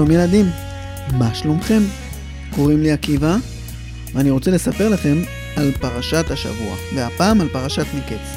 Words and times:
שלום 0.00 0.10
ילדים, 0.10 0.50
מה 1.12 1.34
שלומכם? 1.34 1.82
קוראים 2.50 2.82
לי 2.82 2.92
עקיבא, 2.92 3.36
ואני 4.14 4.30
רוצה 4.30 4.50
לספר 4.50 4.88
לכם 4.88 5.22
על 5.56 5.72
פרשת 5.80 6.30
השבוע, 6.30 6.76
והפעם 6.94 7.40
על 7.40 7.48
פרשת 7.48 7.86
מקץ. 7.94 8.36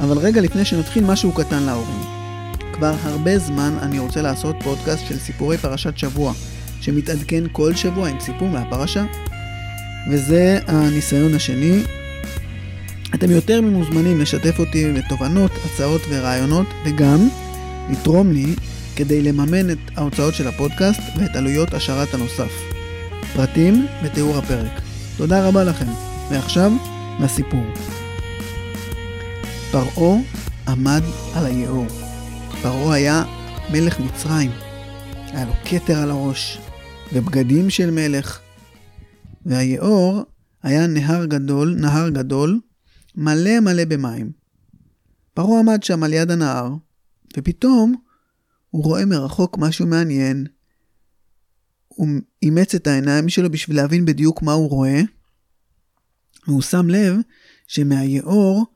אבל 0.00 0.18
רגע 0.18 0.40
לפני 0.40 0.64
שנתחיל 0.64 1.04
משהו 1.04 1.32
קטן 1.32 1.62
להורים. 1.62 2.02
כבר 2.72 2.94
הרבה 3.02 3.38
זמן 3.38 3.74
אני 3.82 3.98
רוצה 3.98 4.22
לעשות 4.22 4.56
פודקאסט 4.64 5.06
של 5.08 5.18
סיפורי 5.18 5.58
פרשת 5.58 5.98
שבוע, 5.98 6.32
שמתעדכן 6.80 7.44
כל 7.52 7.74
שבוע 7.74 8.08
עם 8.08 8.20
סיפור 8.20 8.48
מהפרשה. 8.48 9.04
וזה 10.10 10.58
הניסיון 10.66 11.34
השני. 11.34 11.82
אתם 13.14 13.30
יותר 13.30 13.60
ממוזמנים 13.60 14.20
לשתף 14.20 14.58
אותי 14.58 14.92
בתובנות, 14.92 15.50
הצעות 15.64 16.02
ורעיונות, 16.08 16.66
וגם 16.84 17.28
לתרום 17.90 18.32
לי 18.32 18.54
כדי 18.98 19.22
לממן 19.22 19.70
את 19.70 19.78
ההוצאות 19.96 20.34
של 20.34 20.48
הפודקאסט 20.48 21.00
ואת 21.18 21.36
עלויות 21.36 21.74
השארת 21.74 22.14
הנוסף. 22.14 22.52
פרטים 23.34 23.86
בתיאור 24.04 24.36
הפרק. 24.36 24.80
תודה 25.16 25.48
רבה 25.48 25.64
לכם. 25.64 25.86
ועכשיו, 26.30 26.72
לסיפור. 27.20 27.64
פרעה 29.72 30.18
עמד 30.68 31.02
על 31.34 31.46
היאור. 31.46 31.86
פרעה 32.62 32.94
היה 32.94 33.24
מלך 33.72 34.00
מצרים. 34.00 34.50
היה 35.26 35.44
לו 35.44 35.52
כתר 35.64 35.98
על 35.98 36.10
הראש, 36.10 36.58
ובגדים 37.12 37.70
של 37.70 37.90
מלך. 37.90 38.40
והיאור 39.46 40.22
היה 40.62 40.86
נהר 40.86 41.24
גדול, 41.24 41.76
נהר 41.78 42.08
גדול, 42.08 42.60
מלא 43.16 43.60
מלא 43.60 43.84
במים. 43.84 44.30
פרעה 45.34 45.60
עמד 45.60 45.82
שם 45.82 46.02
על 46.02 46.12
יד 46.12 46.30
הנהר, 46.30 46.74
ופתאום 47.36 48.07
הוא 48.70 48.84
רואה 48.84 49.04
מרחוק 49.04 49.58
משהו 49.58 49.86
מעניין. 49.86 50.46
הוא 51.88 52.08
אימץ 52.42 52.74
את 52.74 52.86
העיניים 52.86 53.28
שלו 53.28 53.50
בשביל 53.50 53.76
להבין 53.76 54.04
בדיוק 54.04 54.42
מה 54.42 54.52
הוא 54.52 54.70
רואה, 54.70 55.00
והוא 56.46 56.62
שם 56.62 56.88
לב 56.88 57.14
שמהיאור 57.66 58.66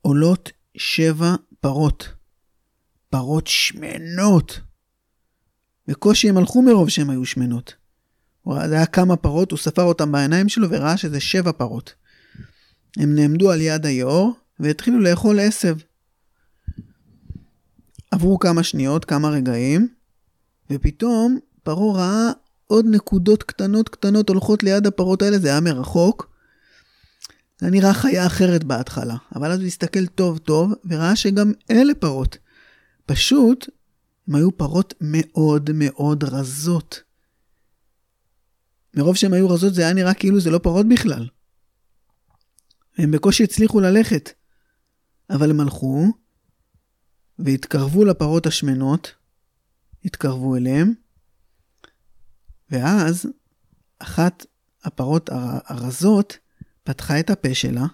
עולות 0.00 0.52
שבע 0.76 1.34
פרות. 1.60 2.08
פרות 3.10 3.46
שמנות. 3.46 4.60
בקושי 5.88 6.28
הם 6.28 6.36
הלכו 6.36 6.62
מרוב 6.62 6.88
שהן 6.88 7.10
היו 7.10 7.24
שמנות. 7.24 7.74
הוא 8.42 8.54
ראה 8.54 8.86
כמה 8.86 9.16
פרות, 9.16 9.50
הוא 9.50 9.58
ספר 9.58 9.82
אותם 9.82 10.12
בעיניים 10.12 10.48
שלו 10.48 10.70
וראה 10.70 10.96
שזה 10.96 11.20
שבע 11.20 11.52
פרות. 11.52 11.94
הם 12.96 13.14
נעמדו 13.14 13.50
על 13.50 13.60
יד 13.60 13.86
היאור 13.86 14.32
והתחילו 14.60 15.00
לאכול 15.00 15.40
עשב. 15.40 15.76
עברו 18.12 18.38
כמה 18.38 18.62
שניות, 18.62 19.04
כמה 19.04 19.28
רגעים, 19.28 19.88
ופתאום 20.70 21.38
פרעה 21.62 21.96
ראה 21.96 22.32
עוד 22.66 22.84
נקודות 22.88 23.42
קטנות 23.42 23.88
קטנות 23.88 24.28
הולכות 24.28 24.62
ליד 24.62 24.86
הפרות 24.86 25.22
האלה, 25.22 25.38
זה 25.38 25.48
היה 25.48 25.60
מרחוק. 25.60 26.32
זה 27.58 27.70
נראה 27.70 27.94
חיה 27.94 28.26
אחרת 28.26 28.64
בהתחלה, 28.64 29.16
אבל 29.36 29.52
אז 29.52 29.58
הוא 29.58 29.66
הסתכל 29.66 30.06
טוב 30.06 30.38
טוב 30.38 30.72
וראה 30.84 31.16
שגם 31.16 31.52
אלה 31.70 31.94
פרות. 31.94 32.38
פשוט, 33.06 33.68
הם 34.28 34.34
היו 34.34 34.56
פרות 34.56 34.94
מאוד 35.00 35.70
מאוד 35.74 36.24
רזות. 36.24 37.02
מרוב 38.94 39.16
שהן 39.16 39.32
היו 39.32 39.48
רזות 39.48 39.74
זה 39.74 39.82
היה 39.82 39.92
נראה 39.92 40.14
כאילו 40.14 40.40
זה 40.40 40.50
לא 40.50 40.58
פרות 40.58 40.88
בכלל. 40.88 41.28
הם 42.98 43.10
בקושי 43.10 43.44
הצליחו 43.44 43.80
ללכת. 43.80 44.30
אבל 45.30 45.50
הם 45.50 45.60
הלכו, 45.60 46.06
והתקרבו 47.38 48.04
לפרות 48.04 48.46
השמנות, 48.46 49.14
התקרבו 50.04 50.56
אליהם, 50.56 50.94
ואז 52.70 53.26
אחת 53.98 54.46
הפרות 54.84 55.30
הרזות 55.64 56.38
פתחה 56.84 57.20
את 57.20 57.30
הפה 57.30 57.54
שלה, 57.54 57.86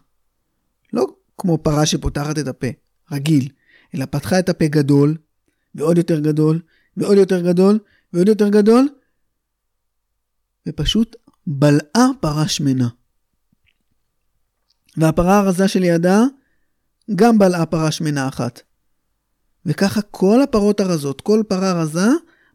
לא 0.92 1.06
כמו 1.38 1.58
פרה 1.58 1.86
שפותחת 1.86 2.38
את 2.38 2.46
הפה, 2.46 2.66
רגיל, 3.12 3.48
אלא 3.94 4.04
פתחה 4.04 4.38
את 4.38 4.48
הפה 4.48 4.66
גדול, 4.66 5.16
ועוד 5.74 5.98
יותר 5.98 6.20
גדול, 6.20 6.62
ועוד 6.96 7.16
יותר 7.16 7.40
גדול, 7.40 7.78
ועוד 8.12 8.28
יותר 8.28 8.48
גדול, 8.48 8.88
ופשוט 10.68 11.16
בלעה 11.46 12.06
פרה 12.20 12.48
שמנה. 12.48 12.88
והפרה 14.96 15.38
הרזה 15.38 15.68
שלידה 15.68 16.20
גם 17.14 17.38
בלעה 17.38 17.66
פרה 17.66 17.90
שמנה 17.90 18.28
אחת. 18.28 18.60
וככה 19.68 20.02
כל 20.02 20.42
הפרות 20.42 20.80
הרזות, 20.80 21.20
כל 21.20 21.42
פרה 21.48 21.82
רזה, 21.82 22.06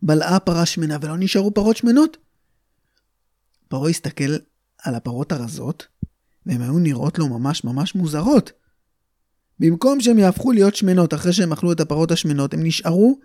בלעה 0.02 0.40
פרה 0.40 0.66
שמנה, 0.66 0.98
ולא 1.02 1.18
נשארו 1.18 1.54
פרות 1.54 1.78
שמנות. 1.78 2.18
פרעה 3.68 3.90
הסתכל 3.90 4.38
על 4.84 4.96
הפרות 4.96 5.32
הרזות, 5.32 5.88
והן 6.46 6.62
היו 6.62 6.80
נראות 6.80 7.20
לו 7.20 7.28
ממש 7.28 7.64
ממש 7.64 7.96
מוזרות. 7.96 8.52
במקום 9.60 10.02
שהן 10.02 10.20
יהפכו 10.20 10.52
להיות 10.52 10.76
שמנות 10.76 11.14
אחרי 11.14 11.34
שהם 11.34 11.54
אכלו 11.54 11.72
את 11.72 11.80
הפרות 11.80 12.12
השמנות, 12.12 12.54
הן 12.54 12.64
נשארו 12.64 13.20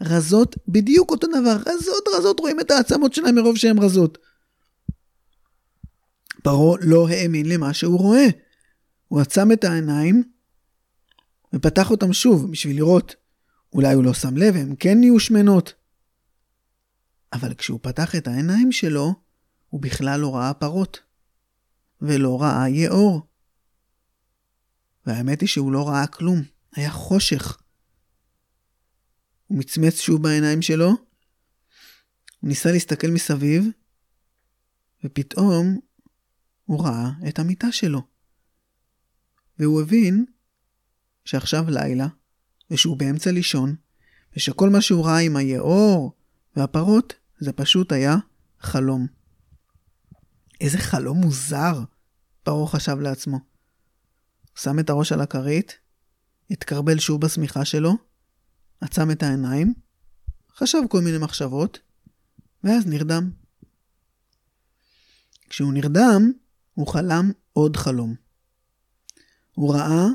רזות 0.00 0.56
בדיוק 0.68 1.10
אותו 1.10 1.26
דבר. 1.26 1.56
רזות 1.66 2.04
רזות, 2.18 2.40
רואים 2.40 2.60
את 2.60 2.70
העצמות 2.70 3.14
שלהם 3.14 3.34
מרוב 3.34 3.56
שהן 3.56 3.78
רזות. 3.78 4.18
פרעה 6.42 6.78
לא 6.80 7.08
האמין 7.08 7.46
למה 7.48 7.74
שהוא 7.74 7.98
רואה. 7.98 8.26
הוא 9.08 9.20
עצם 9.20 9.52
את 9.52 9.64
העיניים 9.64 10.22
ופתח 11.52 11.90
אותם 11.90 12.12
שוב 12.12 12.50
בשביל 12.50 12.76
לראות 12.76 13.23
אולי 13.74 13.94
הוא 13.94 14.04
לא 14.04 14.14
שם 14.14 14.36
לב, 14.36 14.56
הם 14.56 14.76
כן 14.76 15.00
נהיו 15.00 15.20
שמנות. 15.20 15.74
אבל 17.32 17.54
כשהוא 17.54 17.80
פתח 17.82 18.14
את 18.14 18.28
העיניים 18.28 18.72
שלו, 18.72 19.14
הוא 19.70 19.82
בכלל 19.82 20.20
לא 20.20 20.36
ראה 20.36 20.54
פרות. 20.54 21.00
ולא 22.00 22.42
ראה 22.42 22.68
יאור. 22.68 23.26
והאמת 25.06 25.40
היא 25.40 25.48
שהוא 25.48 25.72
לא 25.72 25.88
ראה 25.88 26.06
כלום, 26.06 26.42
היה 26.72 26.90
חושך. 26.90 27.62
הוא 29.46 29.58
מצמץ 29.58 30.00
שוב 30.00 30.22
בעיניים 30.22 30.62
שלו, 30.62 30.86
הוא 30.86 32.48
ניסה 32.48 32.72
להסתכל 32.72 33.06
מסביב, 33.06 33.64
ופתאום 35.04 35.80
הוא 36.64 36.84
ראה 36.84 37.10
את 37.28 37.38
המיטה 37.38 37.72
שלו. 37.72 38.02
והוא 39.58 39.82
הבין 39.82 40.24
שעכשיו 41.24 41.64
לילה, 41.70 42.06
ושהוא 42.74 42.96
באמצע 42.96 43.30
לישון, 43.30 43.74
ושכל 44.36 44.70
מה 44.70 44.80
שהוא 44.80 45.06
ראה 45.06 45.18
עם 45.18 45.36
היאור 45.36 46.12
והפרות, 46.56 47.14
זה 47.38 47.52
פשוט 47.52 47.92
היה 47.92 48.16
חלום. 48.60 49.06
איזה 50.60 50.78
חלום 50.78 51.18
מוזר, 51.18 51.84
פרעה 52.42 52.66
חשב 52.68 52.98
לעצמו. 53.00 53.36
הוא 53.36 54.58
שם 54.58 54.78
את 54.78 54.90
הראש 54.90 55.12
על 55.12 55.20
הכרית, 55.20 55.78
התקרבל 56.50 56.98
שוב 56.98 57.20
בשמיכה 57.20 57.64
שלו, 57.64 57.92
עצם 58.80 59.10
את 59.10 59.22
העיניים, 59.22 59.74
חשב 60.56 60.78
כל 60.90 61.00
מיני 61.00 61.18
מחשבות, 61.18 61.78
ואז 62.64 62.86
נרדם. 62.86 63.30
כשהוא 65.48 65.72
נרדם, 65.72 66.32
הוא 66.74 66.86
חלם 66.86 67.32
עוד 67.52 67.76
חלום. 67.76 68.14
הוא 69.52 69.74
ראה 69.74 70.06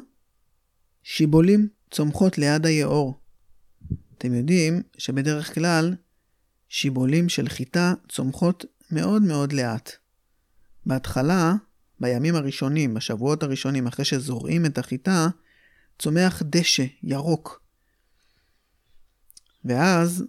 שיבולים 1.03 1.69
צומחות 1.91 2.37
ליד 2.37 2.65
היאור. 2.65 3.19
אתם 4.17 4.33
יודעים 4.33 4.81
שבדרך 4.97 5.55
כלל 5.55 5.95
שיבולים 6.69 7.29
של 7.29 7.49
חיטה 7.49 7.93
צומחות 8.09 8.65
מאוד 8.91 9.21
מאוד 9.21 9.53
לאט. 9.53 9.91
בהתחלה, 10.85 11.53
בימים 11.99 12.35
הראשונים, 12.35 12.93
בשבועות 12.93 13.43
הראשונים, 13.43 13.87
אחרי 13.87 14.05
שזורעים 14.05 14.65
את 14.65 14.77
החיטה, 14.77 15.27
צומח 15.99 16.41
דשא 16.45 16.85
ירוק. 17.03 17.61
ואז 19.65 20.23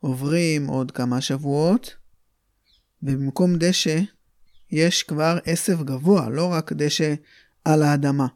עוברים 0.00 0.66
עוד 0.66 0.90
כמה 0.90 1.20
שבועות, 1.20 1.94
ובמקום 3.02 3.56
דשא 3.58 4.00
יש 4.70 5.02
כבר 5.02 5.38
עשב 5.44 5.82
גבוה, 5.82 6.28
לא 6.28 6.52
רק 6.52 6.72
דשא 6.72 7.14
על 7.64 7.82
האדמה. 7.82 8.26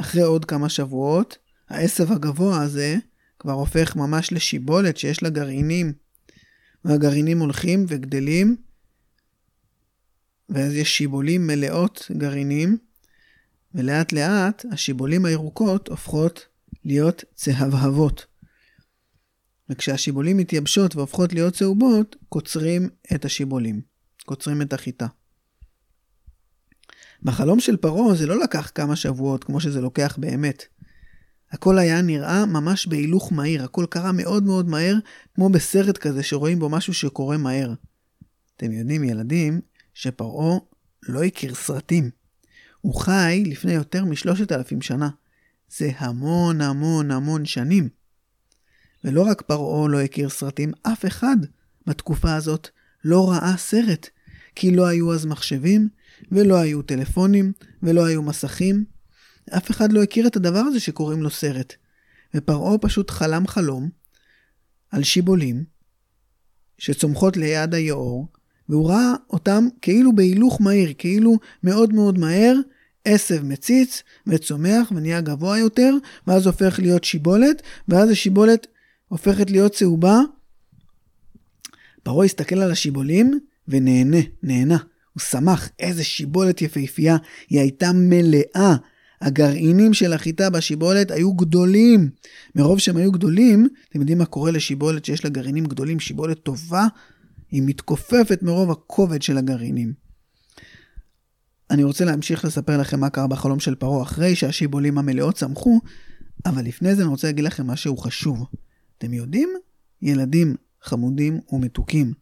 אחרי 0.00 0.22
עוד 0.22 0.44
כמה 0.44 0.68
שבועות, 0.68 1.38
העשב 1.68 2.12
הגבוה 2.12 2.62
הזה 2.62 2.96
כבר 3.38 3.52
הופך 3.52 3.96
ממש 3.96 4.32
לשיבולת 4.32 4.96
שיש 4.96 5.22
לה 5.22 5.28
גרעינים. 5.28 5.92
והגרעינים 6.84 7.38
הולכים 7.38 7.84
וגדלים, 7.88 8.56
ואז 10.48 10.72
יש 10.72 10.96
שיבולים 10.96 11.46
מלאות 11.46 12.10
גרעינים, 12.16 12.76
ולאט 13.74 14.12
לאט 14.12 14.64
השיבולים 14.72 15.24
הירוקות 15.24 15.88
הופכות 15.88 16.46
להיות 16.84 17.24
צהבהבות. 17.34 18.26
וכשהשיבולים 19.70 20.36
מתייבשות 20.36 20.96
והופכות 20.96 21.32
להיות 21.32 21.54
צהובות, 21.54 22.16
קוצרים 22.28 22.88
את 23.14 23.24
השיבולים, 23.24 23.80
קוצרים 24.26 24.62
את 24.62 24.72
החיטה. 24.72 25.06
בחלום 27.22 27.60
של 27.60 27.76
פרעה 27.76 28.14
זה 28.14 28.26
לא 28.26 28.40
לקח 28.40 28.70
כמה 28.74 28.96
שבועות 28.96 29.44
כמו 29.44 29.60
שזה 29.60 29.80
לוקח 29.80 30.16
באמת. 30.18 30.64
הכל 31.52 31.78
היה 31.78 32.02
נראה 32.02 32.46
ממש 32.46 32.86
בהילוך 32.86 33.32
מהיר, 33.32 33.64
הכל 33.64 33.86
קרה 33.90 34.12
מאוד 34.12 34.42
מאוד 34.42 34.68
מהר, 34.68 34.96
כמו 35.34 35.48
בסרט 35.48 35.98
כזה 35.98 36.22
שרואים 36.22 36.58
בו 36.58 36.68
משהו 36.68 36.94
שקורה 36.94 37.36
מהר. 37.36 37.74
אתם 38.56 38.72
יודעים, 38.72 39.04
ילדים, 39.04 39.60
שפרעה 39.94 40.58
לא 41.08 41.22
הכיר 41.22 41.54
סרטים. 41.54 42.10
הוא 42.80 42.94
חי 42.94 43.42
לפני 43.46 43.72
יותר 43.72 44.04
משלושת 44.04 44.52
אלפים 44.52 44.82
שנה. 44.82 45.08
זה 45.68 45.90
המון 45.98 46.60
המון 46.60 47.10
המון 47.10 47.44
שנים. 47.44 47.88
ולא 49.04 49.22
רק 49.22 49.42
פרעה 49.42 49.88
לא 49.88 50.00
הכיר 50.00 50.28
סרטים, 50.28 50.72
אף 50.82 51.06
אחד 51.06 51.36
בתקופה 51.86 52.34
הזאת 52.34 52.68
לא 53.04 53.30
ראה 53.30 53.56
סרט. 53.56 54.08
כי 54.54 54.70
לא 54.70 54.86
היו 54.86 55.12
אז 55.14 55.26
מחשבים, 55.26 55.88
ולא 56.32 56.56
היו 56.56 56.82
טלפונים, 56.82 57.52
ולא 57.82 58.06
היו 58.06 58.22
מסכים. 58.22 58.84
אף 59.56 59.70
אחד 59.70 59.92
לא 59.92 60.02
הכיר 60.02 60.26
את 60.26 60.36
הדבר 60.36 60.58
הזה 60.58 60.80
שקוראים 60.80 61.22
לו 61.22 61.30
סרט. 61.30 61.74
ופרעה 62.34 62.78
פשוט 62.78 63.10
חלם 63.10 63.46
חלום 63.46 63.88
על 64.90 65.02
שיבולים 65.02 65.64
שצומחות 66.78 67.36
ליד 67.36 67.74
היאור, 67.74 68.28
והוא 68.68 68.88
ראה 68.88 69.14
אותם 69.30 69.68
כאילו 69.82 70.16
בהילוך 70.16 70.60
מהיר, 70.60 70.92
כאילו 70.98 71.38
מאוד 71.62 71.92
מאוד 71.92 72.18
מהר, 72.18 72.54
עשב 73.04 73.44
מציץ 73.44 74.02
וצומח 74.26 74.92
ונהיה 74.94 75.20
גבוה 75.20 75.58
יותר, 75.58 75.94
ואז 76.26 76.46
הופך 76.46 76.78
להיות 76.78 77.04
שיבולת, 77.04 77.62
ואז 77.88 78.10
השיבולת 78.10 78.66
הופכת 79.08 79.50
להיות 79.50 79.72
צהובה. 79.72 80.20
פרעה 82.02 82.24
הסתכל 82.24 82.58
על 82.58 82.70
השיבולים 82.70 83.40
ונהנה, 83.68 84.18
נהנה. 84.42 84.78
הוא 85.14 85.20
שמח, 85.20 85.68
איזה 85.78 86.04
שיבולת 86.04 86.62
יפהפייה, 86.62 87.16
היא 87.48 87.60
הייתה 87.60 87.90
מלאה. 87.94 88.76
הגרעינים 89.20 89.94
של 89.94 90.12
החיטה 90.12 90.50
בשיבולת 90.50 91.10
היו 91.10 91.34
גדולים. 91.34 92.10
מרוב 92.54 92.78
שהם 92.78 92.96
היו 92.96 93.12
גדולים, 93.12 93.68
אתם 93.88 94.00
יודעים 94.00 94.18
מה 94.18 94.26
קורה 94.26 94.50
לשיבולת 94.50 95.04
שיש 95.04 95.24
לה 95.24 95.30
גרעינים 95.30 95.64
גדולים? 95.64 96.00
שיבולת 96.00 96.42
טובה, 96.42 96.86
היא 97.50 97.62
מתכופפת 97.66 98.42
מרוב 98.42 98.70
הכובד 98.70 99.22
של 99.22 99.38
הגרעינים. 99.38 99.92
אני 101.70 101.84
רוצה 101.84 102.04
להמשיך 102.04 102.44
לספר 102.44 102.78
לכם 102.80 103.00
מה 103.00 103.10
קרה 103.10 103.26
בחלום 103.26 103.60
של 103.60 103.74
פרעה 103.74 104.02
אחרי 104.02 104.36
שהשיבולים 104.36 104.98
המלאות 104.98 105.34
צמחו, 105.34 105.80
אבל 106.46 106.64
לפני 106.64 106.94
זה 106.94 107.02
אני 107.02 107.10
רוצה 107.10 107.26
להגיד 107.26 107.44
לכם 107.44 107.66
משהו 107.66 107.96
חשוב. 107.96 108.46
אתם 108.98 109.12
יודעים, 109.12 109.48
ילדים 110.02 110.56
חמודים 110.82 111.40
ומתוקים, 111.52 112.12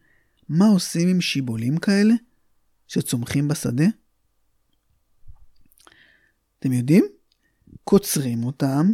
מה 0.48 0.66
עושים 0.66 1.08
עם 1.08 1.20
שיבולים 1.20 1.76
כאלה 1.76 2.14
שצומחים 2.92 3.48
בשדה? 3.48 3.84
אתם 6.58 6.72
יודעים? 6.72 7.04
קוצרים 7.84 8.44
אותם, 8.44 8.90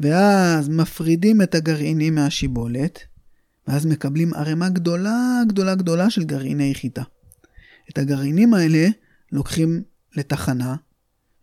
ואז 0.00 0.68
מפרידים 0.68 1.42
את 1.42 1.54
הגרעינים 1.54 2.14
מהשיבולת, 2.14 2.98
ואז 3.68 3.86
מקבלים 3.86 4.34
ערימה 4.34 4.68
גדולה 4.68 5.40
גדולה 5.48 5.74
גדולה 5.74 6.10
של 6.10 6.24
גרעיני 6.24 6.74
חיטה. 6.74 7.02
את 7.90 7.98
הגרעינים 7.98 8.54
האלה 8.54 8.88
לוקחים 9.32 9.82
לתחנה, 10.16 10.76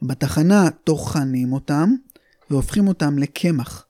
בתחנה 0.01 0.69
טוחנים 0.83 1.53
אותם 1.53 1.89
והופכים 2.49 2.87
אותם 2.87 3.17
לקמח. 3.17 3.85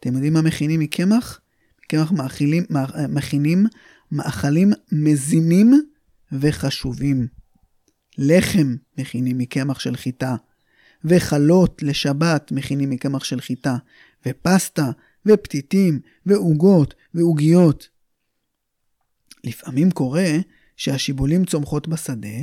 אתם 0.00 0.14
יודעים 0.14 0.32
מה 0.32 0.42
מכינים 0.42 0.80
מקמח? 0.80 1.40
מקמח 1.84 2.12
מאכילים, 2.12 2.64
מכינים 3.08 3.66
מאכלים 4.12 4.72
מזינים 4.92 5.91
וחשובים. 6.32 7.26
לחם 8.18 8.76
מכינים 8.98 9.38
מקמח 9.38 9.78
של 9.78 9.96
חיטה, 9.96 10.36
וחלות 11.04 11.82
לשבת 11.82 12.52
מכינים 12.52 12.90
מקמח 12.90 13.24
של 13.24 13.40
חיטה, 13.40 13.76
ופסטה, 14.26 14.90
ופתיתים, 15.26 16.00
ועוגות, 16.26 16.94
ועוגיות. 17.14 17.88
לפעמים 19.44 19.90
קורה 19.90 20.30
שהשיבולים 20.76 21.44
צומחות 21.44 21.88
בשדה, 21.88 22.38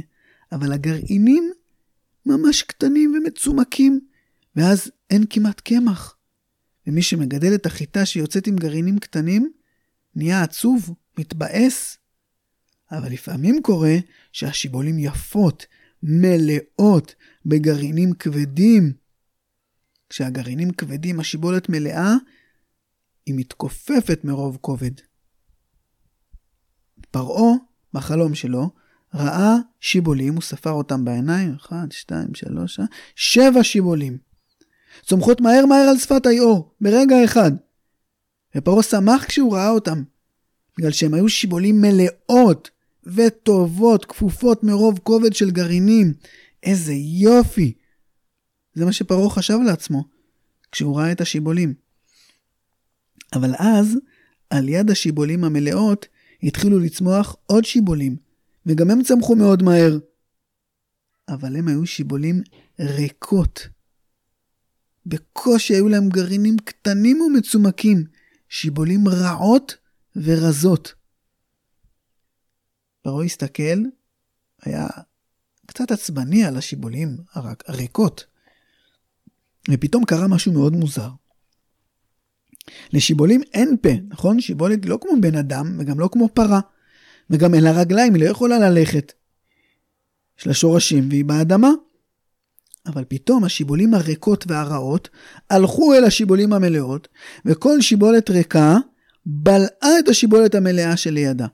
אבל 0.52 0.72
הגרעינים 0.72 1.52
ממש 2.26 2.62
קטנים 2.62 3.14
ומצומקים, 3.16 4.00
ואז 4.56 4.92
אין 5.10 5.26
כמעט 5.30 5.62
קמח. 5.62 6.16
ומי 6.88 7.02
שמגדל 7.02 7.56
את 7.56 7.66
החיטה 7.66 8.06
שיוצאת 8.06 8.48
עם 8.48 8.56
גרעינים 8.56 9.00
קטנים, 9.00 9.52
נהיה 10.16 10.44
עצוב, 10.44 10.94
מתבאס. 11.18 11.99
אבל 12.92 13.12
לפעמים 13.12 13.62
קורה 13.62 13.96
שהשיבולים 14.32 15.00
יפות, 15.00 15.66
מלאות, 16.04 17.16
בגרעינים 17.46 18.14
כבדים. 18.14 18.94
כשהגרעינים 20.10 20.72
כבדים, 20.72 21.20
השיבולת 21.20 21.70
מלאה, 21.70 22.14
היא 23.26 23.36
מתכופפת 23.38 24.20
מרוב 24.24 24.58
כובד. 24.62 24.92
פרעה, 27.12 27.54
בחלום 27.94 28.36
שלו, 28.36 28.70
ראה 29.14 29.56
שיבולים, 29.80 30.34
הוא 30.34 30.42
ספר 30.42 30.72
אותם 30.72 31.06
בעיניים, 31.06 31.56
1, 31.56 31.92
2, 31.92 32.36
3, 32.36 32.80
7 33.16 33.64
שיבולים. 33.64 34.18
צומחות 35.02 35.42
מהר 35.42 35.66
מהר 35.66 35.88
על 35.90 35.98
שפת 35.98 36.26
היאור, 36.26 36.76
ברגע 36.82 37.24
אחד. 37.26 37.52
ופרעה 38.56 38.84
שמח 38.84 39.26
כשהוא 39.26 39.54
ראה 39.56 39.70
אותם, 39.70 40.04
בגלל 40.78 40.92
שהם 40.92 41.14
היו 41.14 41.30
שיבולים 41.30 41.82
מלאות 41.82 42.70
וטובות, 43.04 44.06
כפופות 44.06 44.64
מרוב 44.64 45.00
כובד 45.04 45.34
של 45.34 45.52
גרעינים. 45.52 46.14
איזה 46.64 46.94
יופי! 46.94 47.74
זה 48.74 48.86
מה 48.86 48.92
שפרעה 48.92 49.30
חשב 49.30 49.58
לעצמו, 49.66 50.04
כשהוא 50.72 50.98
ראה 50.98 51.12
את 51.12 51.22
השיבולים. 51.22 51.74
אבל 53.34 53.56
אז, 53.58 53.98
על 54.50 54.70
יד 54.70 54.92
השיבולים 54.92 55.44
המלאות, 55.44 56.06
התחילו 56.44 56.80
לצמוח 56.80 57.36
עוד 57.46 57.66
שיבולים, 57.66 58.18
וגם 58.66 58.92
הם 58.92 59.04
צמחו 59.04 59.36
מאוד 59.36 59.64
מהר. 59.64 59.98
אבל 61.30 61.56
הם 61.56 61.68
היו 61.68 61.86
שיבולים 61.86 62.42
ריקות. 62.80 63.68
בקושי 65.06 65.74
היו 65.74 65.90
להם 65.90 66.10
גרעינים 66.10 66.58
קטנים 66.58 67.22
ומצומקים, 67.22 68.04
שיבולים 68.50 69.08
רעות 69.08 69.78
ורזות. 70.16 70.94
פרעה 73.10 73.26
הסתכל, 73.26 73.80
היה 74.62 74.88
קצת 75.66 75.92
עצבני 75.92 76.46
על 76.46 76.58
השיבולים 76.58 77.18
הריקות, 77.68 78.26
ופתאום 79.72 80.06
קרה 80.06 80.28
משהו 80.28 80.54
מאוד 80.54 80.74
מוזר. 80.74 81.10
לשיבולים 82.94 83.42
אין 83.54 83.78
פה, 83.82 83.90
נכון? 84.08 84.42
שיבולת 84.42 84.86
לא 84.86 84.98
כמו 85.02 85.12
בן 85.22 85.36
אדם 85.36 85.76
וגם 85.80 86.00
לא 86.00 86.10
כמו 86.12 86.30
פרה. 86.34 86.60
וגם 87.30 87.54
אין 87.54 87.64
לה 87.64 87.72
רגליים, 87.72 88.14
היא 88.14 88.24
לא 88.24 88.30
יכולה 88.30 88.60
ללכת. 88.60 89.14
יש 90.40 90.48
לה 90.48 90.54
שורשים 90.54 91.10
והיא 91.10 91.26
באדמה. 91.26 91.70
אבל 92.86 93.04
פתאום 93.08 93.44
השיבולים 93.44 93.94
הריקות 93.94 94.46
והרעות 94.48 95.10
הלכו 95.50 95.94
אל 95.94 96.04
השיבולים 96.04 96.54
המלאות, 96.54 97.08
וכל 97.46 97.82
שיבולת 97.82 98.30
ריקה 98.30 98.78
בלעה 99.26 100.00
את 100.00 100.08
השיבולת 100.08 100.56
המלאה 100.56 100.98
שלידה. 100.98 101.48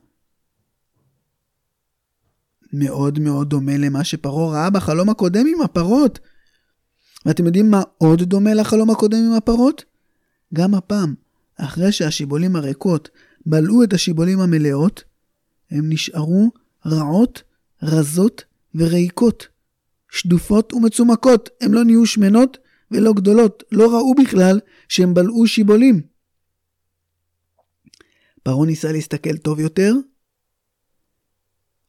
מאוד 2.78 3.18
מאוד 3.18 3.50
דומה 3.50 3.76
למה 3.76 4.04
שפרעה 4.04 4.52
ראה 4.52 4.70
בחלום 4.70 5.08
הקודם 5.08 5.46
עם 5.54 5.62
הפרות. 5.62 6.18
ואתם 7.26 7.46
יודעים 7.46 7.70
מה 7.70 7.82
עוד 7.98 8.22
דומה 8.22 8.54
לחלום 8.54 8.90
הקודם 8.90 9.18
עם 9.18 9.32
הפרות? 9.32 9.84
גם 10.54 10.74
הפעם, 10.74 11.14
אחרי 11.56 11.92
שהשיבולים 11.92 12.56
הריקות 12.56 13.08
בלעו 13.46 13.82
את 13.82 13.92
השיבולים 13.92 14.40
המלאות, 14.40 15.04
הם 15.70 15.92
נשארו 15.92 16.50
רעות, 16.86 17.42
רזות 17.82 18.44
וריקות. 18.74 19.48
שדופות 20.10 20.72
ומצומקות, 20.72 21.48
הן 21.60 21.72
לא 21.72 21.84
נהיו 21.84 22.06
שמנות 22.06 22.58
ולא 22.90 23.12
גדולות, 23.12 23.62
לא 23.72 23.92
ראו 23.92 24.14
בכלל 24.14 24.60
שהם 24.88 25.14
בלעו 25.14 25.46
שיבולים. 25.46 26.02
פרעה 28.42 28.66
ניסה 28.66 28.92
להסתכל 28.92 29.36
טוב 29.36 29.60
יותר, 29.60 29.94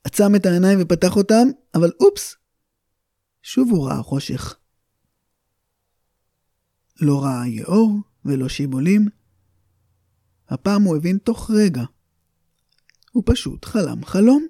עצם 0.08 0.36
את 0.36 0.46
העיניים 0.46 0.80
ופתח 0.82 1.16
אותם, 1.16 1.48
אבל 1.76 1.92
אופס, 2.00 2.36
שוב 3.44 3.70
הוא 3.72 3.88
ראה 3.88 4.04
חושך. 4.04 4.56
לא 7.02 7.24
ראה 7.24 7.48
יאור 7.48 8.00
ולא 8.26 8.50
שיבולים. 8.50 9.08
הפעם 10.50 10.82
הוא 10.84 10.98
הבין 10.98 11.18
תוך 11.18 11.52
רגע. 11.52 11.84
הוא 13.12 13.24
פשוט 13.26 13.66
חלם 13.66 14.06
חלום. 14.06 14.48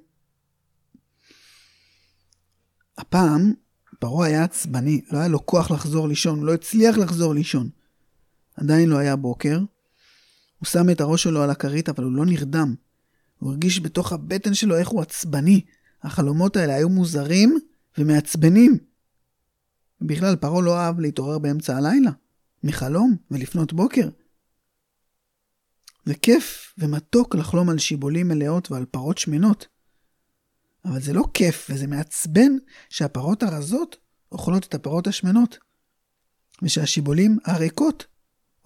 הפעם 2.98 3.54
פרעה 4.00 4.28
היה 4.28 4.44
עצבני, 4.44 5.02
לא 5.12 5.18
היה 5.18 5.28
לו 5.28 5.46
כוח 5.46 5.72
לחזור 5.72 6.08
לישון, 6.08 6.44
לא 6.44 6.54
הצליח 6.54 6.98
לחזור 6.98 7.34
לישון. 7.34 7.70
עדיין 8.56 8.90
לא 8.90 8.98
היה 8.98 9.16
בוקר. 9.16 9.60
הוא 10.58 10.66
שם 10.68 10.90
את 10.90 11.02
הראש 11.02 11.24
שלו 11.24 11.44
על 11.44 11.50
הכרית, 11.50 11.90
אבל 11.90 12.04
הוא 12.04 12.12
לא 12.12 12.26
נרדם. 12.26 12.76
הוא 13.39 13.50
הרגיש 13.51 13.79
בתוך 13.79 14.13
הבטן 14.13 14.53
שלו 14.53 14.77
איך 14.77 14.88
הוא 14.88 15.01
עצבני. 15.01 15.62
החלומות 16.03 16.56
האלה 16.56 16.75
היו 16.75 16.89
מוזרים 16.89 17.60
ומעצבנים. 17.98 18.77
בכלל, 20.01 20.36
פרעה 20.36 20.62
לא 20.62 20.77
אהב 20.77 21.00
להתעורר 21.00 21.39
באמצע 21.39 21.77
הלילה. 21.77 22.12
מחלום 22.63 23.15
ולפנות 23.32 23.74
בוקר. 23.74 24.10
זה 26.06 26.15
כיף 26.15 26.74
ומתוק 26.77 27.36
לחלום 27.36 27.70
על 27.70 27.77
שיבולים 27.77 28.27
מלאות 28.27 28.72
ועל 28.72 28.86
פרות 28.86 29.17
שמנות. 29.17 29.67
אבל 30.86 31.01
זה 31.01 31.13
לא 31.13 31.24
כיף 31.34 31.67
וזה 31.70 31.88
מעצבן 31.88 32.51
שהפרות 32.89 33.44
הרזות 33.44 33.98
אוכלות 34.32 34.65
את 34.65 34.74
הפרות 34.74 35.08
השמנות, 35.08 35.58
ושהשיבולים 36.62 37.38
הריקות 37.46 38.06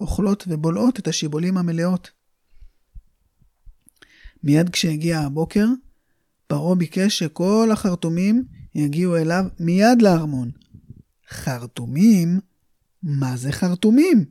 אוכלות 0.00 0.44
ובולעות 0.48 0.98
את 0.98 1.08
השיבולים 1.08 1.56
המלאות. 1.56 2.10
מיד 4.44 4.70
כשהגיע 4.70 5.18
הבוקר, 5.18 5.66
פרעה 6.46 6.74
ביקש 6.74 7.18
שכל 7.18 7.68
החרטומים 7.72 8.44
יגיעו 8.74 9.16
אליו 9.16 9.44
מיד 9.60 10.02
לארמון. 10.02 10.50
חרטומים? 11.28 12.40
מה 13.02 13.36
זה 13.36 13.52
חרטומים? 13.52 14.24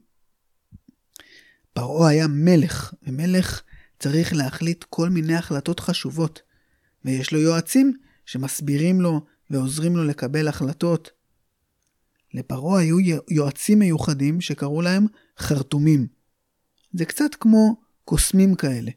פרעה 1.73 2.09
היה 2.09 2.27
מלך, 2.27 2.93
ומלך 3.07 3.61
צריך 3.99 4.33
להחליט 4.33 4.83
כל 4.89 5.09
מיני 5.09 5.35
החלטות 5.35 5.79
חשובות, 5.79 6.41
ויש 7.05 7.33
לו 7.33 7.39
יועצים 7.39 7.97
שמסבירים 8.25 9.01
לו 9.01 9.21
ועוזרים 9.49 9.97
לו 9.97 10.03
לקבל 10.03 10.47
החלטות. 10.47 11.09
לפרעה 12.33 12.79
היו 12.79 12.97
יועצים 13.29 13.79
מיוחדים 13.79 14.41
שקראו 14.41 14.81
להם 14.81 15.05
חרטומים. 15.39 16.07
זה 16.93 17.05
קצת 17.05 17.35
כמו 17.39 17.81
קוסמים 18.05 18.55
כאלה. 18.55 18.91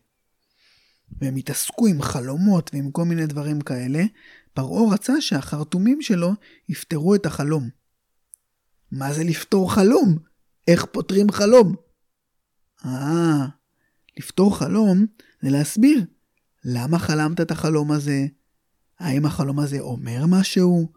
והם 1.21 1.37
התעסקו 1.37 1.87
עם 1.87 2.03
חלומות 2.03 2.71
ועם 2.75 2.91
כל 2.91 3.05
מיני 3.05 3.27
דברים 3.27 3.61
כאלה, 3.61 4.05
פרעה 4.55 4.95
רצה 4.95 5.21
שהחרטומים 5.21 6.03
שלו 6.03 6.33
יפתרו 6.69 7.15
את 7.15 7.27
החלום. 7.27 7.69
מה 8.93 9.13
זה 9.13 9.25
לפתור 9.25 9.73
חלום? 9.75 10.19
איך 10.69 10.85
פותרים 10.85 11.31
חלום? 11.31 11.75
אה, 12.85 13.47
לפתור 14.19 14.59
חלום 14.59 15.07
זה 15.43 15.51
להסביר 15.51 16.05
למה 16.65 16.99
חלמת 16.99 17.41
את 17.41 17.51
החלום 17.51 17.93
הזה, 17.93 18.27
האם 18.99 19.27
החלום 19.27 19.59
הזה 19.59 19.81
אומר 19.81 20.25
משהו? 20.29 20.93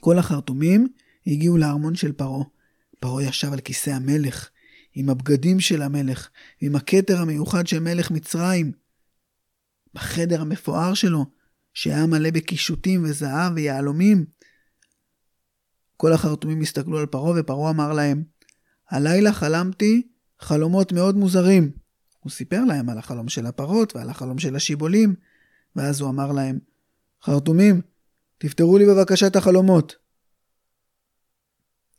כל 0.00 0.18
החרטומים 0.18 0.88
הגיעו 1.26 1.56
לארמון 1.56 1.94
של 1.94 2.12
פרעה. 2.12 2.44
פרעה 3.00 3.24
ישב 3.24 3.52
על 3.52 3.60
כיסא 3.60 3.90
המלך, 3.90 4.50
עם 4.98 5.10
הבגדים 5.10 5.60
של 5.60 5.82
המלך, 5.82 6.28
ועם 6.62 6.76
הכתר 6.76 7.20
המיוחד 7.20 7.66
של 7.66 7.78
מלך 7.78 8.10
מצרים. 8.10 8.72
בחדר 9.94 10.40
המפואר 10.40 10.94
שלו, 10.94 11.26
שהיה 11.74 12.06
מלא 12.06 12.30
בקישוטים 12.30 13.04
וזהב 13.04 13.52
ויהלומים. 13.54 14.26
כל 15.96 16.12
החרטומים 16.12 16.60
הסתכלו 16.60 16.98
על 16.98 17.06
פרעה, 17.06 17.40
ופרעה 17.40 17.70
אמר 17.70 17.92
להם, 17.92 18.24
הלילה 18.90 19.32
חלמתי 19.32 20.08
חלומות 20.40 20.92
מאוד 20.92 21.16
מוזרים. 21.16 21.70
הוא 22.20 22.30
סיפר 22.30 22.64
להם 22.64 22.88
על 22.88 22.98
החלום 22.98 23.28
של 23.28 23.46
הפרות 23.46 23.96
ועל 23.96 24.10
החלום 24.10 24.38
של 24.38 24.56
השיבולים, 24.56 25.14
ואז 25.76 26.00
הוא 26.00 26.10
אמר 26.10 26.32
להם, 26.32 26.58
חרטומים, 27.22 27.80
תפתרו 28.38 28.78
לי 28.78 28.86
בבקשה 28.86 29.26
את 29.26 29.36
החלומות. 29.36 29.96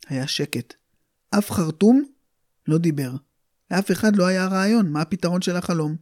היה 0.08 0.28
שקט. 0.28 0.74
אף 1.38 1.52
חרטום 1.52 2.17
לא 2.68 2.78
דיבר. 2.78 3.12
לאף 3.72 3.92
אחד 3.92 4.16
לא 4.16 4.26
היה 4.26 4.48
רעיון 4.48 4.92
מה 4.92 5.02
הפתרון 5.02 5.42
של 5.42 5.56
החלום. 5.56 5.96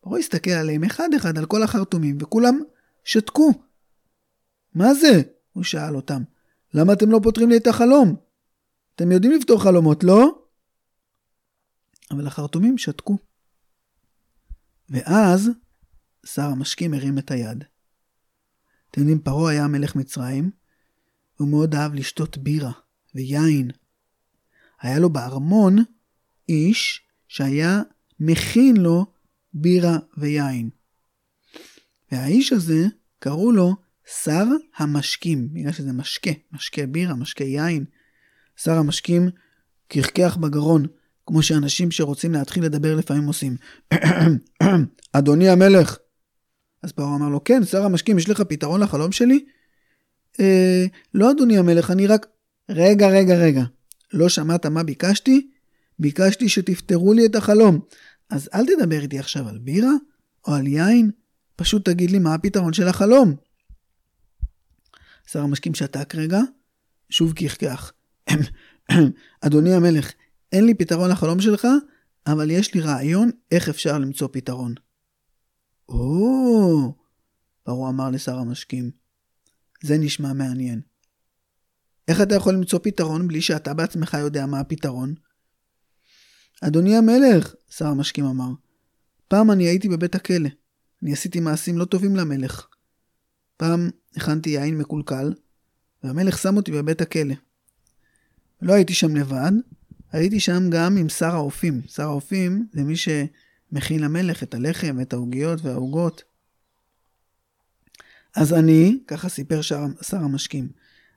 פרעה 0.00 0.18
הסתכל 0.18 0.50
עליהם 0.50 0.84
אחד 0.84 1.08
אחד 1.16 1.38
על 1.38 1.46
כל 1.46 1.62
החרטומים, 1.62 2.18
וכולם 2.20 2.60
שתקו. 3.04 3.52
מה 4.74 4.94
זה? 4.94 5.22
הוא 5.52 5.64
שאל 5.64 5.96
אותם. 5.96 6.22
למה 6.74 6.92
אתם 6.92 7.10
לא 7.10 7.20
פותרים 7.22 7.50
לי 7.50 7.56
את 7.56 7.66
החלום? 7.66 8.16
אתם 8.94 9.12
יודעים 9.12 9.32
לפתור 9.32 9.62
חלומות, 9.62 10.04
לא? 10.04 10.44
אבל 12.10 12.26
החרטומים 12.26 12.78
שתקו. 12.78 13.18
ואז 14.88 15.50
שר 16.26 16.42
המשקים 16.42 16.94
הרים 16.94 17.18
את 17.18 17.30
היד. 17.30 17.64
אתם 18.90 19.00
יודעים, 19.00 19.20
פרעה 19.20 19.52
היה 19.52 19.66
מלך 19.66 19.96
מצרים, 19.96 20.50
הוא 21.36 21.48
מאוד 21.48 21.74
אהב 21.74 21.94
לשתות 21.94 22.38
בירה 22.38 22.72
ויין. 23.14 23.70
היה 24.82 24.98
לו 24.98 25.10
בארמון 25.10 25.76
איש 26.48 27.02
שהיה 27.28 27.82
מכין 28.20 28.76
לו 28.76 29.06
בירה 29.54 29.98
ויין. 30.16 30.70
והאיש 32.12 32.52
הזה, 32.52 32.86
קראו 33.18 33.52
לו 33.52 33.76
שר 34.22 34.44
המשקים, 34.76 35.48
בגלל 35.52 35.72
שזה 35.72 35.92
משקה, 35.92 36.30
משקה 36.52 36.86
בירה, 36.86 37.14
משקה 37.14 37.44
יין. 37.44 37.84
שר 38.56 38.72
המשקים 38.72 39.30
קרקח 39.88 40.36
בגרון, 40.36 40.86
כמו 41.26 41.42
שאנשים 41.42 41.90
שרוצים 41.90 42.32
להתחיל 42.32 42.64
לדבר 42.64 42.96
לפעמים 42.96 43.26
עושים. 43.26 43.56
אדוני 45.12 45.48
המלך. 45.48 45.98
אז 46.82 46.92
פרעה 46.92 47.16
אמר 47.16 47.28
לו, 47.28 47.44
כן, 47.44 47.64
שר 47.64 47.84
המשקים, 47.84 48.18
יש 48.18 48.28
לך 48.28 48.40
פתרון 48.40 48.80
לחלום 48.80 49.12
שלי? 49.12 49.44
אה, 50.40 50.84
לא, 51.14 51.30
אדוני 51.30 51.58
המלך, 51.58 51.90
אני 51.90 52.06
רק... 52.06 52.26
רגע, 52.68 53.08
רגע, 53.08 53.34
רגע. 53.34 53.62
לא 54.12 54.28
שמעת 54.28 54.66
מה 54.66 54.82
ביקשתי? 54.82 55.50
ביקשתי 55.98 56.48
שתפתרו 56.48 57.12
לי 57.12 57.26
את 57.26 57.34
החלום. 57.34 57.80
אז 58.30 58.48
אל 58.54 58.66
תדבר 58.66 59.00
איתי 59.00 59.18
עכשיו 59.18 59.48
על 59.48 59.58
בירה 59.58 59.92
או 60.46 60.54
על 60.54 60.66
יין, 60.66 61.10
פשוט 61.56 61.84
תגיד 61.88 62.10
לי 62.10 62.18
מה 62.18 62.34
הפתרון 62.34 62.72
של 62.72 62.88
החלום. 62.88 63.34
שר 65.26 65.40
המשקים 65.40 65.74
שתק 65.74 66.14
רגע, 66.14 66.40
שוב 67.10 67.32
כחכח. 67.36 67.92
אדוני 69.40 69.74
המלך, 69.74 70.12
אין 70.52 70.66
לי 70.66 70.74
פתרון 70.74 71.10
לחלום 71.10 71.40
שלך, 71.40 71.66
אבל 72.26 72.50
יש 72.50 72.74
לי 72.74 72.80
רעיון 72.80 73.30
איך 73.50 73.68
אפשר 73.68 73.98
למצוא 73.98 74.28
פתרון. 74.32 74.74
או, 75.88 76.94
פרעה 77.62 77.90
אמר 77.90 78.10
לשר 78.10 78.38
המשקים, 78.38 78.90
זה 79.82 79.98
נשמע 79.98 80.32
מעניין. 80.32 80.80
איך 82.10 82.20
אתה 82.20 82.34
יכול 82.34 82.54
למצוא 82.54 82.78
פתרון 82.82 83.28
בלי 83.28 83.40
שאתה 83.40 83.74
בעצמך 83.74 84.16
יודע 84.20 84.46
מה 84.46 84.60
הפתרון? 84.60 85.14
אדוני 86.60 86.96
המלך, 86.96 87.54
שר 87.70 87.86
המשקים 87.86 88.24
אמר, 88.24 88.50
פעם 89.28 89.50
אני 89.50 89.64
הייתי 89.64 89.88
בבית 89.88 90.14
הכלא. 90.14 90.48
אני 91.02 91.12
עשיתי 91.12 91.40
מעשים 91.40 91.78
לא 91.78 91.84
טובים 91.84 92.16
למלך. 92.16 92.66
פעם 93.56 93.90
הכנתי 94.16 94.50
יין 94.50 94.78
מקולקל, 94.78 95.34
והמלך 96.02 96.38
שם 96.38 96.56
אותי 96.56 96.72
בבית 96.72 97.00
הכלא. 97.00 97.34
לא 98.62 98.72
הייתי 98.72 98.94
שם 98.94 99.16
לבד, 99.16 99.52
הייתי 100.12 100.40
שם 100.40 100.70
גם 100.70 100.96
עם 100.96 101.08
שר 101.08 101.34
האופים. 101.34 101.82
שר 101.86 102.02
האופים 102.02 102.66
זה 102.72 102.82
מי 102.82 102.94
שמכין 102.96 104.00
למלך 104.00 104.42
את 104.42 104.54
הלחם, 104.54 105.00
את 105.02 105.12
העוגיות 105.12 105.60
והעוגות. 105.62 106.22
אז 108.36 108.52
אני, 108.52 108.98
ככה 109.06 109.28
סיפר 109.28 109.62
שר, 109.62 109.84
שר 110.02 110.16
המשקים, 110.16 110.68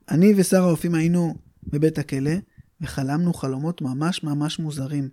אני 0.09 0.33
ושר 0.37 0.63
האופים 0.63 0.95
היינו 0.95 1.35
בבית 1.63 1.97
הכלא, 1.97 2.31
וחלמנו 2.81 3.33
חלומות 3.33 3.81
ממש 3.81 4.23
ממש 4.23 4.59
מוזרים. 4.59 5.09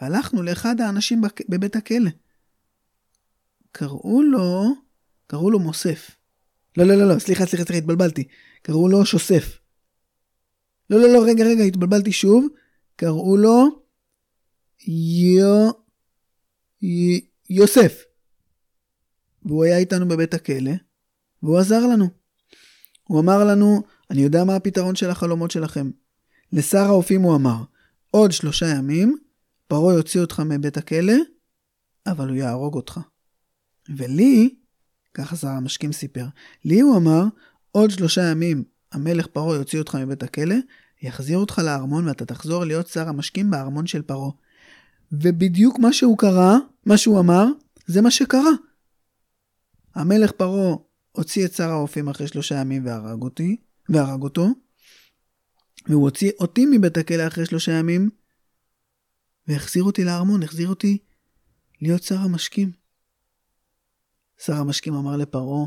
והלכנו 0.00 0.42
לאחד 0.42 0.80
האנשים 0.80 1.22
בבית 1.48 1.76
הכלא. 1.76 2.10
קראו 3.72 4.22
לו, 4.22 4.74
קראו 5.26 5.50
לו 5.50 5.58
מוסף. 5.58 6.10
לא, 6.76 6.84
לא, 6.84 6.94
לא, 6.94 7.08
לא, 7.08 7.18
סליחה, 7.18 7.46
סליחה, 7.46 7.64
סליחה, 7.64 7.78
התבלבלתי. 7.78 8.24
קראו 8.62 8.88
לו 8.88 9.06
שוסף. 9.06 9.58
לא, 10.90 11.00
לא, 11.00 11.08
לא, 11.08 11.24
רגע, 11.26 11.44
רגע, 11.44 11.64
התבלבלתי 11.64 12.12
שוב. 12.12 12.46
קראו 12.96 13.36
לו 13.36 13.82
יו... 14.86 15.70
י... 16.82 17.20
יוסף. 17.50 18.02
והוא 19.44 19.64
היה 19.64 19.78
איתנו 19.78 20.08
בבית 20.08 20.34
הכלא, 20.34 20.72
והוא 21.42 21.58
עזר 21.58 21.86
לנו. 21.86 22.21
הוא 23.02 23.20
אמר 23.20 23.44
לנו, 23.44 23.82
אני 24.10 24.22
יודע 24.22 24.44
מה 24.44 24.56
הפתרון 24.56 24.94
של 24.94 25.10
החלומות 25.10 25.50
שלכם. 25.50 25.90
לשר 26.52 26.84
האופים 26.84 27.22
הוא 27.22 27.36
אמר, 27.36 27.62
עוד 28.10 28.32
שלושה 28.32 28.66
ימים, 28.66 29.16
פרעה 29.68 29.94
יוציא 29.94 30.20
אותך 30.20 30.40
מבית 30.40 30.76
הכלא, 30.76 31.14
אבל 32.06 32.28
הוא 32.28 32.36
יהרוג 32.36 32.74
אותך. 32.74 33.00
ולי, 33.96 34.54
ככה 35.14 35.36
שר 35.36 35.48
המשקים 35.48 35.92
סיפר, 35.92 36.24
לי 36.64 36.80
הוא 36.80 36.96
אמר, 36.96 37.24
עוד 37.70 37.90
שלושה 37.90 38.22
ימים 38.30 38.64
המלך 38.92 39.26
פרעה 39.26 39.56
יוציא 39.56 39.78
אותך 39.78 39.94
מבית 39.94 40.22
הכלא, 40.22 40.54
יחזיר 41.02 41.38
אותך 41.38 41.58
לארמון 41.64 42.08
ואתה 42.08 42.24
תחזור 42.24 42.64
להיות 42.64 42.86
שר 42.86 43.08
המשקים 43.08 43.50
בארמון 43.50 43.86
של 43.86 44.02
פרעה. 44.02 44.30
ובדיוק 45.12 45.78
מה 45.78 45.92
שהוא 45.92 46.18
קרא, 46.18 46.56
מה 46.86 46.96
שהוא 46.96 47.20
אמר, 47.20 47.46
זה 47.86 48.00
מה 48.00 48.10
שקרה. 48.10 48.50
המלך 49.94 50.32
פרעה 50.32 50.76
הוציא 51.12 51.46
את 51.46 51.52
שר 51.52 51.70
האופים 51.70 52.08
אחרי 52.08 52.28
שלושה 52.28 52.54
ימים 52.54 52.86
והרג 52.86 53.22
אותי, 53.22 53.56
והרג 53.88 54.22
אותו, 54.22 54.48
והוא 55.88 56.02
הוציא 56.02 56.30
אותי 56.40 56.66
מבית 56.66 56.96
הכלא 56.96 57.26
אחרי 57.26 57.46
שלושה 57.46 57.72
ימים, 57.72 58.10
והחזיר 59.46 59.82
אותי 59.82 60.04
לארמון, 60.04 60.42
החזיר 60.42 60.68
אותי 60.68 60.98
להיות 61.80 62.02
שר 62.02 62.18
המשקים. 62.18 62.72
שר 64.38 64.56
המשקים 64.56 64.94
אמר 64.94 65.16
לפרעה, 65.16 65.66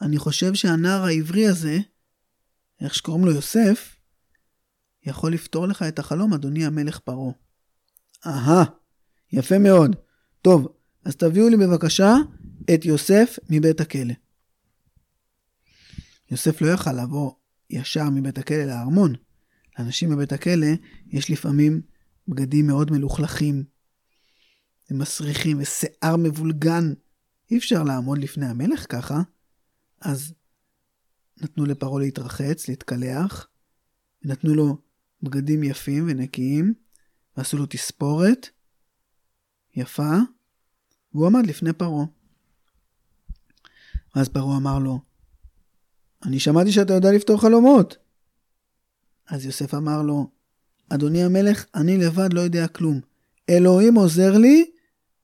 אני 0.00 0.18
חושב 0.18 0.54
שהנער 0.54 1.04
העברי 1.04 1.46
הזה, 1.46 1.78
איך 2.80 2.94
שקוראים 2.94 3.24
לו 3.24 3.32
יוסף, 3.32 3.96
יכול 5.06 5.32
לפתור 5.32 5.66
לך 5.66 5.82
את 5.82 5.98
החלום, 5.98 6.34
אדוני 6.34 6.66
המלך 6.66 6.98
פרעה. 6.98 7.32
אהה, 8.26 8.64
יפה 9.32 9.58
מאוד. 9.58 9.96
טוב, 10.42 10.76
אז 11.04 11.16
תביאו 11.16 11.48
לי 11.48 11.56
בבקשה 11.56 12.14
את 12.74 12.84
יוסף 12.84 13.38
מבית 13.50 13.80
הכלא. 13.80 14.14
יוסף 16.30 16.60
לא 16.60 16.68
יכל 16.68 16.92
לבוא 16.92 17.32
ישר 17.70 18.10
מבית 18.10 18.38
הכלא 18.38 18.64
לארמון. 18.64 19.14
לאנשים 19.78 20.10
בבית 20.10 20.32
הכלא 20.32 20.66
יש 21.06 21.30
לפעמים 21.30 21.80
בגדים 22.28 22.66
מאוד 22.66 22.90
מלוכלכים, 22.90 23.64
ומסריחים 24.90 25.58
ושיער 25.60 26.16
מבולגן. 26.16 26.92
אי 27.50 27.58
אפשר 27.58 27.82
לעמוד 27.82 28.18
לפני 28.18 28.46
המלך 28.46 28.86
ככה. 28.88 29.22
אז 30.00 30.34
נתנו 31.36 31.66
לפרעה 31.66 32.00
להתרחץ, 32.00 32.68
להתקלח, 32.68 33.46
ונתנו 34.24 34.54
לו 34.54 34.78
בגדים 35.22 35.62
יפים 35.62 36.04
ונקיים, 36.08 36.74
ועשו 37.36 37.56
לו 37.56 37.66
תספורת 37.66 38.48
יפה, 39.74 40.12
והוא 41.12 41.26
עמד 41.26 41.46
לפני 41.46 41.72
פרעה. 41.72 42.06
ואז 44.16 44.28
פרעה 44.28 44.56
אמר 44.56 44.78
לו, 44.78 45.00
אני 46.24 46.40
שמעתי 46.40 46.72
שאתה 46.72 46.94
יודע 46.94 47.12
לפתור 47.12 47.40
חלומות. 47.40 47.96
אז 49.28 49.46
יוסף 49.46 49.74
אמר 49.74 50.02
לו, 50.02 50.28
אדוני 50.88 51.24
המלך, 51.24 51.64
אני 51.74 51.96
לבד 51.96 52.32
לא 52.32 52.40
יודע 52.40 52.66
כלום. 52.66 53.00
אלוהים 53.50 53.94
עוזר 53.94 54.38
לי, 54.38 54.70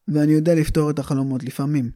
ואני 0.08 0.32
יודע 0.32 0.54
לפתור 0.54 0.90
את 0.90 0.98
החלומות 0.98 1.44
לפעמים. 1.44 1.90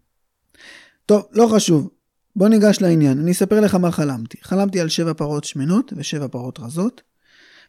טוב, 1.07 1.27
לא 1.33 1.49
חשוב. 1.55 1.91
בוא 2.37 2.49
ניגש 2.49 2.81
לעניין. 2.81 3.19
אני 3.19 3.33
אספר 3.33 3.61
לך 3.61 3.75
מה 3.75 3.93
חלמתי. 3.93 4.39
חלמתי 4.43 4.81
על 4.81 4.89
שבע 4.89 5.13
פרות 5.15 5.45
שמנות 5.45 5.93
ושבע 5.97 6.29
פרות 6.29 6.61
רזות. 6.61 7.03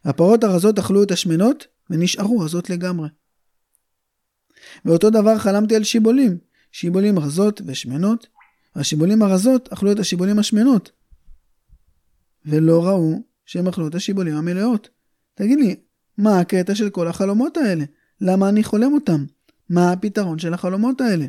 הפרות 0.06 0.44
הרזות 0.44 0.80
אכלו 0.80 1.04
את 1.04 1.12
השמנות 1.12 1.68
ונשארו 1.90 2.40
רזות 2.40 2.70
לגמרי. 2.70 3.08
ואותו 4.86 5.10
דבר 5.10 5.38
חלמתי 5.38 5.76
על 5.76 5.84
שיבולים. 5.84 6.38
שיבולים 6.72 7.20
רזות 7.20 7.62
ושמנות, 7.66 8.28
והשיבולים 8.76 9.22
הרזות 9.22 9.74
אכלו 9.74 9.92
את 9.92 10.00
השיבולים 10.00 10.40
השמנות. 10.40 10.92
ולא 12.46 12.86
ראו 12.86 13.24
שהם 13.46 13.68
אכלו 13.68 13.88
את 13.88 13.96
השיבולים 13.96 14.36
המלאות. 14.36 14.90
תגיד 15.34 15.60
לי, 15.60 15.76
מה 16.18 16.40
הקטע 16.40 16.76
של 16.76 16.90
כל 16.90 17.08
החלומות 17.08 17.58
האלה? 17.58 17.86
למה 18.22 18.50
אני 18.50 18.64
חולם 18.64 18.94
אותם? 18.94 19.26
מה 19.70 19.92
הפתרון 19.92 20.40
של 20.40 20.54
החלומות 20.54 21.02
האלה? 21.02 21.26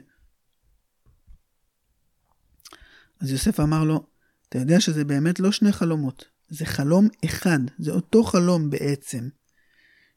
אז 3.21 3.31
יוסף 3.31 3.61
אמר 3.61 3.85
לו, 3.85 4.07
אתה 4.49 4.59
יודע 4.59 4.81
שזה 4.81 5.05
באמת 5.05 5.41
לא 5.41 5.53
שני 5.53 5.73
חלומות, 5.73 6.25
זה 6.49 6.67
חלום 6.67 7.09
אחד, 7.25 7.59
זה 7.79 7.93
אותו 7.93 8.25
חלום 8.25 8.71
בעצם. 8.71 9.29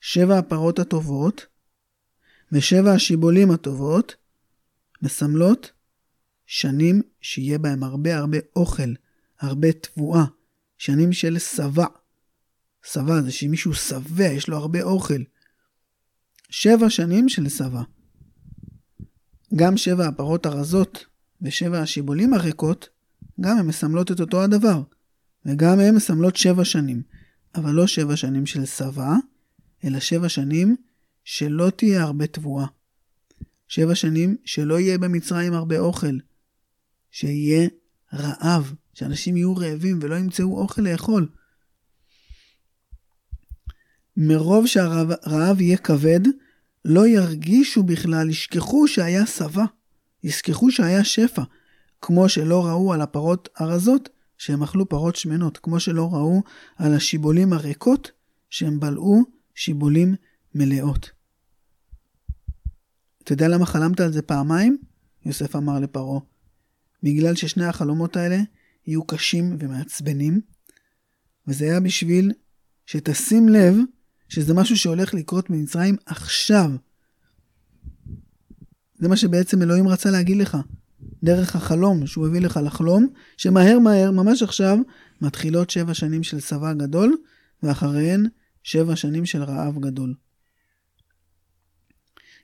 שבע 0.02 0.38
הפרות 0.38 0.80
הטובות 0.80 1.46
ושבע 2.52 2.94
השיבולים 2.94 3.52
הטובות 3.52 4.16
מסמלות 5.02 5.72
שנים 6.46 7.02
שיהיה 7.22 7.58
בהם 7.58 7.84
הרבה 7.84 8.18
הרבה 8.18 8.38
אוכל, 8.56 8.94
הרבה 9.40 9.72
תבואה, 9.72 10.26
שנים 10.80 11.14
של 11.14 11.40
שבע. 11.40 11.86
שבע 12.84 13.22
זה 13.22 13.32
שמישהו 13.32 13.74
שבע, 13.74 14.26
יש 14.26 14.48
לו 14.48 14.58
הרבה 14.58 14.82
אוכל. 14.82 15.22
שבע 16.50 16.90
שנים 16.90 17.30
של 17.30 17.50
שבע. 17.50 17.82
גם 19.56 19.78
שבע 19.78 20.08
הפרות 20.08 20.46
הרזות 20.46 21.06
ושבע 21.42 21.80
השיבולים 21.82 22.34
הריקות, 22.34 22.90
גם 23.42 23.58
הן 23.58 23.68
מסמלות 23.68 24.12
את 24.12 24.20
אותו 24.20 24.44
הדבר. 24.44 24.82
וגם 25.46 25.80
הן 25.80 25.96
מסמלות 25.96 26.36
שבע 26.36 26.66
שנים. 26.66 27.02
אבל 27.56 27.72
לא 27.72 27.88
שבע 27.88 28.16
שנים 28.16 28.46
של 28.46 28.66
שבע, 28.66 29.14
אלא 29.84 30.00
שבע 30.00 30.30
שנים 30.30 30.76
שלא 31.24 31.70
תהיה 31.70 32.04
הרבה 32.04 32.28
תבואה. 32.28 32.66
שבע 33.68 33.96
שנים 33.96 34.38
שלא 34.46 34.80
יהיה 34.80 34.98
במצרים 34.98 35.54
הרבה 35.54 35.80
אוכל. 35.80 36.18
שיהיה 37.12 37.70
רעב, 38.14 38.74
שאנשים 39.00 39.38
יהיו 39.38 39.56
רעבים 39.56 40.00
ולא 40.02 40.16
ימצאו 40.16 40.62
אוכל 40.62 40.82
לאכול. 40.82 41.30
מרוב 44.18 44.68
שהרעב 44.68 45.62
יהיה 45.62 45.78
כבד, 45.78 46.20
לא 46.86 47.08
ירגישו 47.08 47.84
בכלל, 47.84 48.30
ישכחו 48.30 48.88
שהיה 48.88 49.26
שבע, 49.26 49.66
ישכחו 50.24 50.72
שהיה 50.72 51.04
שפע, 51.04 51.44
כמו 52.02 52.30
שלא 52.30 52.66
ראו 52.66 52.94
על 52.94 53.02
הפרות 53.02 53.50
הרזות 53.56 54.10
שהם 54.38 54.64
אכלו 54.64 54.90
פרות 54.90 55.16
שמנות, 55.16 55.58
כמו 55.58 55.80
שלא 55.80 56.10
ראו 56.14 56.42
על 56.76 56.94
השיבולים 56.94 57.54
הריקות 57.54 58.12
שהם 58.50 58.80
בלעו 58.80 59.24
שיבולים 59.56 60.16
מלאות. 60.56 61.12
אתה 63.24 63.34
יודע 63.34 63.48
למה 63.48 63.66
חלמת 63.66 64.00
על 64.00 64.12
זה 64.12 64.22
פעמיים? 64.22 64.78
יוסף 65.26 65.56
אמר 65.56 65.80
לפרעה. 65.80 66.20
בגלל 67.04 67.36
ששני 67.36 67.66
החלומות 67.66 68.18
האלה 68.18 68.38
יהיו 68.90 69.04
קשים 69.04 69.58
ומעצבנים, 69.60 70.42
וזה 71.48 71.66
היה 71.66 71.80
בשביל 71.80 72.32
שתשים 72.86 73.50
לב 73.50 73.76
שזה 74.30 74.54
משהו 74.54 74.78
שהולך 74.78 75.14
לקרות 75.14 75.50
במצרים 75.50 75.96
עכשיו. 76.06 76.72
זה 78.96 79.08
מה 79.08 79.18
שבעצם 79.18 79.62
אלוהים 79.62 79.88
רצה 79.88 80.12
להגיד 80.12 80.38
לך, 80.38 80.58
דרך 81.24 81.56
החלום 81.56 82.08
שהוא 82.08 82.28
הביא 82.28 82.42
לך 82.42 82.60
לחלום, 82.66 83.08
שמהר 83.38 83.80
מהר, 83.80 84.12
ממש 84.12 84.44
עכשיו, 84.44 84.78
מתחילות 85.22 85.70
שבע 85.70 85.94
שנים 85.94 86.24
של 86.24 86.42
צבא 86.42 86.74
גדול, 86.74 87.18
ואחריהן 87.64 88.26
שבע 88.64 88.96
שנים 88.96 89.26
של 89.26 89.44
רעב 89.44 89.80
גדול. 89.80 90.16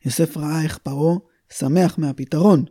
יוסף 0.05 0.37
ראה 0.37 0.63
איך 0.63 0.77
פרעה 0.77 1.17
שמח 1.53 1.97
מהפתרון, 1.97 2.65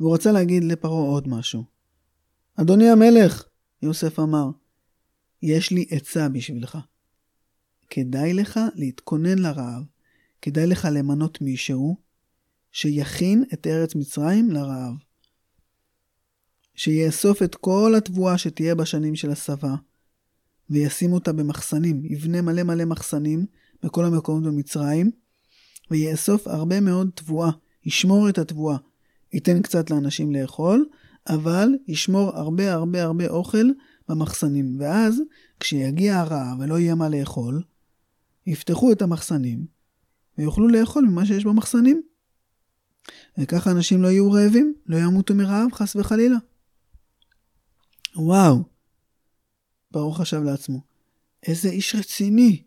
והוא 0.00 0.14
רצה 0.14 0.32
להגיד 0.32 0.64
לפרעה 0.64 1.08
עוד 1.08 1.28
משהו. 1.28 1.75
אדוני 2.60 2.88
המלך, 2.88 3.44
יוסף 3.82 4.18
אמר, 4.18 4.50
יש 5.42 5.70
לי 5.70 5.86
עצה 5.90 6.28
בשבילך. 6.28 6.78
כדאי 7.90 8.34
לך 8.34 8.60
להתכונן 8.74 9.38
לרעב. 9.38 9.82
כדאי 10.42 10.66
לך 10.66 10.88
למנות 10.92 11.40
מישהו 11.40 11.96
שיכין 12.72 13.44
את 13.52 13.66
ארץ 13.66 13.94
מצרים 13.94 14.50
לרעב. 14.50 14.94
שיאסוף 16.74 17.42
את 17.42 17.54
כל 17.54 17.94
התבואה 17.96 18.38
שתהיה 18.38 18.74
בשנים 18.74 19.16
של 19.16 19.30
השבע, 19.30 19.74
וישים 20.70 21.12
אותה 21.12 21.32
במחסנים, 21.32 22.04
יבנה 22.04 22.42
מלא 22.42 22.62
מלא 22.62 22.84
מחסנים 22.84 23.46
בכל 23.82 24.04
המקומות 24.04 24.44
במצרים, 24.44 25.10
ויאסוף 25.90 26.48
הרבה 26.48 26.80
מאוד 26.80 27.10
תבואה, 27.14 27.50
ישמור 27.84 28.28
את 28.28 28.38
התבואה, 28.38 28.76
ייתן 29.32 29.62
קצת 29.62 29.90
לאנשים 29.90 30.32
לאכול, 30.32 30.86
אבל 31.28 31.68
ישמור 31.88 32.36
הרבה 32.36 32.72
הרבה 32.72 33.02
הרבה 33.02 33.28
אוכל 33.28 33.66
במחסנים. 34.08 34.76
ואז, 34.80 35.22
כשיגיע 35.60 36.18
הרעב 36.18 36.60
ולא 36.60 36.78
יהיה 36.78 36.94
מה 36.94 37.08
לאכול, 37.08 37.62
יפתחו 38.46 38.92
את 38.92 39.02
המחסנים 39.02 39.66
ויוכלו 40.38 40.68
לאכול 40.68 41.04
ממה 41.04 41.26
שיש 41.26 41.44
במחסנים. 41.44 42.02
וככה 43.38 43.70
אנשים 43.70 44.02
לא 44.02 44.08
יהיו 44.08 44.32
רעבים, 44.32 44.74
לא 44.86 44.96
ימותו 44.96 45.34
מרעב 45.34 45.72
חס 45.72 45.96
וחלילה. 45.96 46.36
וואו, 48.16 48.62
ברוך 49.90 50.20
חשב 50.20 50.42
לעצמו, 50.42 50.80
איזה 51.42 51.68
איש 51.68 51.94
רציני, 51.94 52.62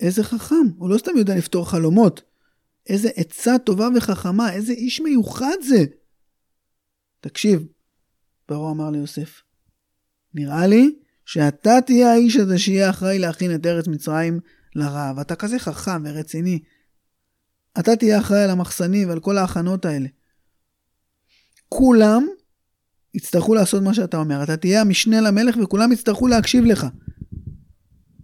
איזה 0.00 0.24
חכם, 0.24 0.66
הוא 0.76 0.90
לא 0.90 0.98
סתם 0.98 1.16
יודע 1.16 1.36
לפתור 1.36 1.70
חלומות, 1.70 2.22
איזה 2.86 3.08
עצה 3.16 3.58
טובה 3.58 3.88
וחכמה, 3.96 4.52
איזה 4.52 4.72
איש 4.72 5.00
מיוחד 5.00 5.56
זה. 5.62 5.84
תקשיב, 7.20 7.66
פרעה 8.48 8.70
אמר 8.70 8.90
ליוסף, 8.90 9.42
נראה 10.34 10.66
לי 10.66 10.94
שאתה 11.24 11.78
תהיה 11.86 12.12
האיש 12.12 12.36
הזה 12.36 12.58
שיהיה 12.58 12.90
אחראי 12.90 13.18
להכין 13.18 13.54
את 13.54 13.66
ארץ 13.66 13.88
מצרים 13.88 14.40
לרעב. 14.74 15.18
אתה 15.18 15.34
כזה 15.34 15.58
חכם 15.58 16.02
ורציני. 16.04 16.58
אתה 17.78 17.96
תהיה 17.96 18.18
אחראי 18.18 18.42
על 18.42 18.50
המחסנים 18.50 19.08
ועל 19.08 19.20
כל 19.20 19.38
ההכנות 19.38 19.84
האלה. 19.84 20.08
כולם 21.68 22.26
יצטרכו 23.14 23.54
לעשות 23.54 23.82
מה 23.82 23.94
שאתה 23.94 24.16
אומר. 24.16 24.42
אתה 24.42 24.56
תהיה 24.56 24.80
המשנה 24.80 25.20
למלך 25.20 25.56
וכולם 25.62 25.92
יצטרכו 25.92 26.28
להקשיב 26.28 26.64
לך. 26.64 26.86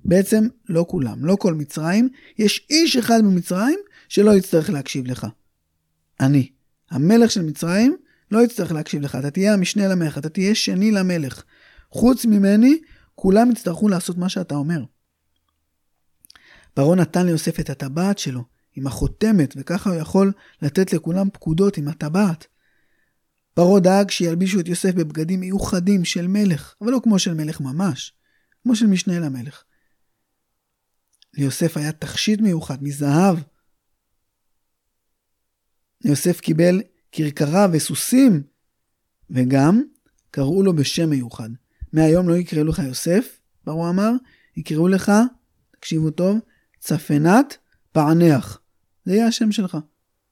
בעצם 0.05 0.47
לא 0.69 0.87
כולם, 0.89 1.25
לא 1.25 1.37
כל 1.37 1.55
מצרים. 1.55 2.09
יש 2.39 2.67
איש 2.71 2.97
אחד 2.97 3.19
במצרים 3.25 3.79
שלא 4.09 4.31
יצטרך 4.31 4.71
להקשיב 4.71 5.07
לך. 5.07 5.27
אני. 6.21 6.51
המלך 6.91 7.31
של 7.31 7.43
מצרים 7.43 7.97
לא 8.31 8.45
יצטרך 8.45 8.73
להקשיב 8.73 9.03
לך. 9.03 9.15
אתה 9.15 9.31
תהיה 9.31 9.55
המשנה 9.55 9.89
למלך, 9.89 10.19
אתה 10.19 10.29
תהיה 10.29 10.55
שני 10.55 10.91
למלך. 10.91 11.43
חוץ 11.91 12.25
ממני, 12.25 12.79
כולם 13.15 13.51
יצטרכו 13.51 13.89
לעשות 13.89 14.19
מה 14.19 14.29
שאתה 14.29 14.55
אומר. 14.55 14.85
פרעה 16.75 16.97
נתן 16.97 17.27
ליוסף 17.27 17.61
את 17.61 17.71
הטבעת 17.71 18.19
שלו, 18.19 18.45
עם 18.77 18.87
החותמת, 18.87 19.55
וככה 19.57 19.91
הוא 19.91 19.99
יכול 20.01 20.33
לתת 20.63 20.93
לכולם 20.93 21.31
פקודות 21.31 21.77
עם 21.77 21.89
הטבעת. 21.89 22.47
פרעה 23.55 23.81
דאג 23.81 24.11
שילבישו 24.11 24.61
את 24.61 24.69
יוסף 24.69 24.95
בבגדים 24.95 25.41
מיוחדים 25.41 26.05
של 26.05 26.27
מלך, 26.27 26.75
אבל 26.81 26.93
לא 26.93 27.01
כמו 27.03 27.19
של 27.19 27.35
מלך 27.35 27.61
ממש, 27.61 28.13
כמו 28.63 28.77
של 28.77 28.87
משנה 28.87 29.21
למלך. 29.21 29.65
ליוסף 31.35 31.77
היה 31.77 31.93
תכשיט 31.93 32.41
מיוחד 32.41 32.83
מזהב. 32.83 33.39
יוסף 36.05 36.41
קיבל 36.41 36.83
כרכרה 37.17 37.67
וסוסים, 37.73 38.43
וגם 39.31 39.83
קראו 40.31 40.63
לו 40.63 40.77
בשם 40.77 41.11
מיוחד. 41.11 41.49
מהיום 41.93 42.29
לא 42.29 42.35
יקראו 42.35 42.65
לך 42.65 42.79
יוסף, 42.79 43.39
פרעה 43.65 43.91
אמר, 43.91 44.11
יקראו 44.57 44.89
לך, 44.89 45.13
תקשיבו 45.71 46.11
טוב, 46.11 46.39
צפנת 46.79 47.57
פענח. 47.93 48.61
זה 49.05 49.13
יהיה 49.13 49.27
השם 49.27 49.53
שלך. 49.53 49.77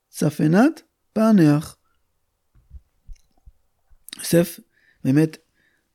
צפנת 0.08 0.82
פענח. 1.12 1.76
יוסף 4.18 4.60
באמת 5.04 5.36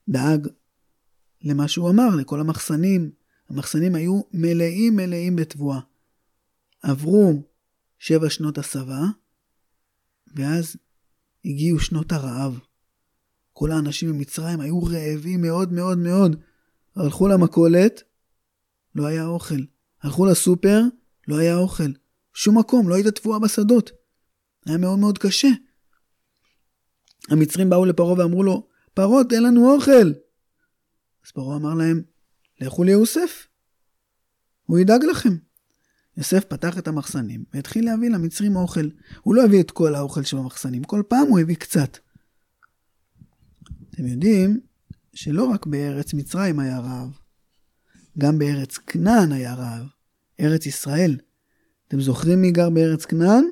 דאג 0.09 0.47
למה 1.41 1.67
שהוא 1.67 1.89
אמר, 1.89 2.15
לכל 2.15 2.39
המחסנים. 2.39 3.11
המחסנים 3.49 3.95
היו 3.95 4.21
מלאים 4.33 4.95
מלאים 4.95 5.35
בתבואה. 5.35 5.79
עברו 6.81 7.43
שבע 7.99 8.29
שנות 8.29 8.57
הסבה, 8.57 9.01
ואז 10.35 10.75
הגיעו 11.45 11.79
שנות 11.79 12.11
הרעב. 12.11 12.59
כל 13.53 13.71
האנשים 13.71 14.09
במצרים 14.09 14.59
היו 14.59 14.83
רעבים 14.83 15.41
מאוד 15.41 15.73
מאוד 15.73 15.97
מאוד. 15.97 16.35
הלכו 16.95 17.27
למכולת, 17.27 18.03
לא 18.95 19.05
היה 19.05 19.25
אוכל. 19.25 19.59
הלכו 20.01 20.25
לסופר, 20.25 20.81
לא 21.27 21.37
היה 21.37 21.55
אוכל. 21.55 21.91
שום 22.33 22.57
מקום, 22.57 22.89
לא 22.89 22.95
הייתה 22.95 23.11
תבואה 23.11 23.39
בשדות. 23.39 23.91
היה 24.65 24.77
מאוד 24.77 24.99
מאוד 24.99 25.17
קשה. 25.17 25.47
המצרים 27.29 27.69
באו 27.69 27.85
לפרעה 27.85 28.19
ואמרו 28.19 28.43
לו, 28.43 28.67
פרעה, 28.93 29.23
תן 29.23 29.43
לנו 29.43 29.75
אוכל. 29.75 30.11
אז 31.25 31.31
פרעה 31.31 31.57
אמר 31.57 31.73
להם, 31.73 32.01
לכו 32.61 32.83
ליוסף, 32.83 33.47
הוא 34.63 34.79
ידאג 34.79 35.03
לכם. 35.03 35.46
יוסף 36.17 36.43
פתח 36.45 36.77
את 36.77 36.87
המחסנים 36.87 37.43
והתחיל 37.53 37.85
להביא 37.85 38.09
למצרים 38.09 38.55
אוכל. 38.55 38.89
הוא 39.21 39.35
לא 39.35 39.45
הביא 39.45 39.61
את 39.61 39.71
כל 39.71 39.95
האוכל 39.95 40.23
שבמחסנים, 40.23 40.83
כל 40.83 41.03
פעם 41.07 41.27
הוא 41.27 41.39
הביא 41.39 41.55
קצת. 41.55 41.97
אתם 43.89 44.07
יודעים 44.07 44.59
שלא 45.13 45.43
רק 45.43 45.65
בארץ 45.65 46.13
מצרים 46.13 46.59
היה 46.59 46.79
רעב, 46.79 47.19
גם 48.17 48.39
בארץ 48.39 48.77
כנען 48.77 49.31
היה 49.31 49.53
רעב, 49.53 49.85
ארץ 50.39 50.65
ישראל. 50.65 51.17
אתם 51.87 52.01
זוכרים 52.01 52.41
מי 52.41 52.51
גר 52.51 52.69
בארץ 52.69 53.05
כנען? 53.05 53.43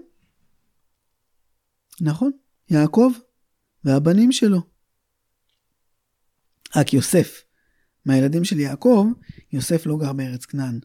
נכון, 2.01 2.32
יעקב 2.69 3.12
והבנים 3.84 4.32
שלו. 4.32 4.62
רק 6.75 6.93
יוסף, 6.93 7.41
מהילדים 8.06 8.43
של 8.43 8.60
יעקב, 8.60 9.08
יוסף 9.51 9.86
לא 9.86 9.97
גר 9.97 10.13
בארץ 10.13 10.45
כנען. 10.45 10.80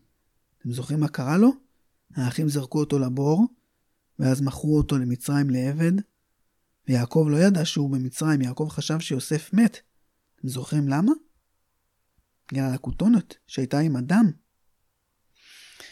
אתם 0.58 0.72
זוכרים 0.72 1.00
מה 1.00 1.08
קרה 1.08 1.38
לו? 1.38 1.69
האחים 2.16 2.48
זרקו 2.48 2.78
אותו 2.80 2.98
לבור, 2.98 3.46
ואז 4.18 4.40
מכרו 4.40 4.76
אותו 4.76 4.98
למצרים 4.98 5.50
לעבד, 5.50 5.92
ויעקב 6.88 7.26
לא 7.30 7.36
ידע 7.36 7.64
שהוא 7.64 7.90
במצרים, 7.90 8.42
יעקב 8.42 8.68
חשב 8.70 9.00
שיוסף 9.00 9.50
מת. 9.52 9.80
אתם 10.36 10.48
זוכרים 10.48 10.88
למה? 10.88 11.12
בגלל 12.52 12.74
הכותונת 12.74 13.34
שהייתה 13.46 13.78
עם 13.78 13.96
אדם. 13.96 14.30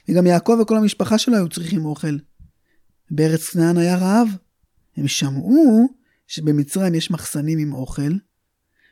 וגם 0.09 0.27
יעקב 0.27 0.59
וכל 0.63 0.77
המשפחה 0.77 1.19
שלו 1.19 1.37
היו 1.37 1.49
צריכים 1.49 1.85
אוכל. 1.85 2.19
בארץ 3.11 3.49
כנען 3.49 3.77
היה 3.77 3.97
רעב. 3.97 4.29
הם 4.97 5.09
שמעו 5.09 5.89
שבמצרים 6.27 6.95
יש 6.95 7.11
מחסנים 7.11 7.59
עם 7.59 7.73
אוכל, 7.73 8.13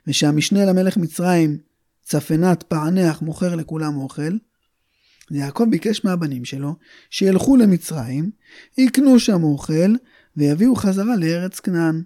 ושהמשנה 0.07 0.65
למלך 0.65 0.97
מצרים, 0.97 1.59
צפנת 2.03 2.63
פענח, 2.63 3.23
מוכר 3.23 3.55
לכולם 3.55 3.97
אוכל. 3.97 4.37
ויעקב 5.31 5.67
ביקש 5.71 6.05
מהבנים 6.05 6.45
שלו 6.45 6.77
שילכו 7.11 7.57
למצרים, 7.57 8.31
יקנו 8.79 9.21
שם 9.21 9.43
אוכל, 9.43 9.95
ויביאו 10.37 10.77
חזרה 10.77 11.17
לארץ 11.17 11.61
כנען. 11.61 12.03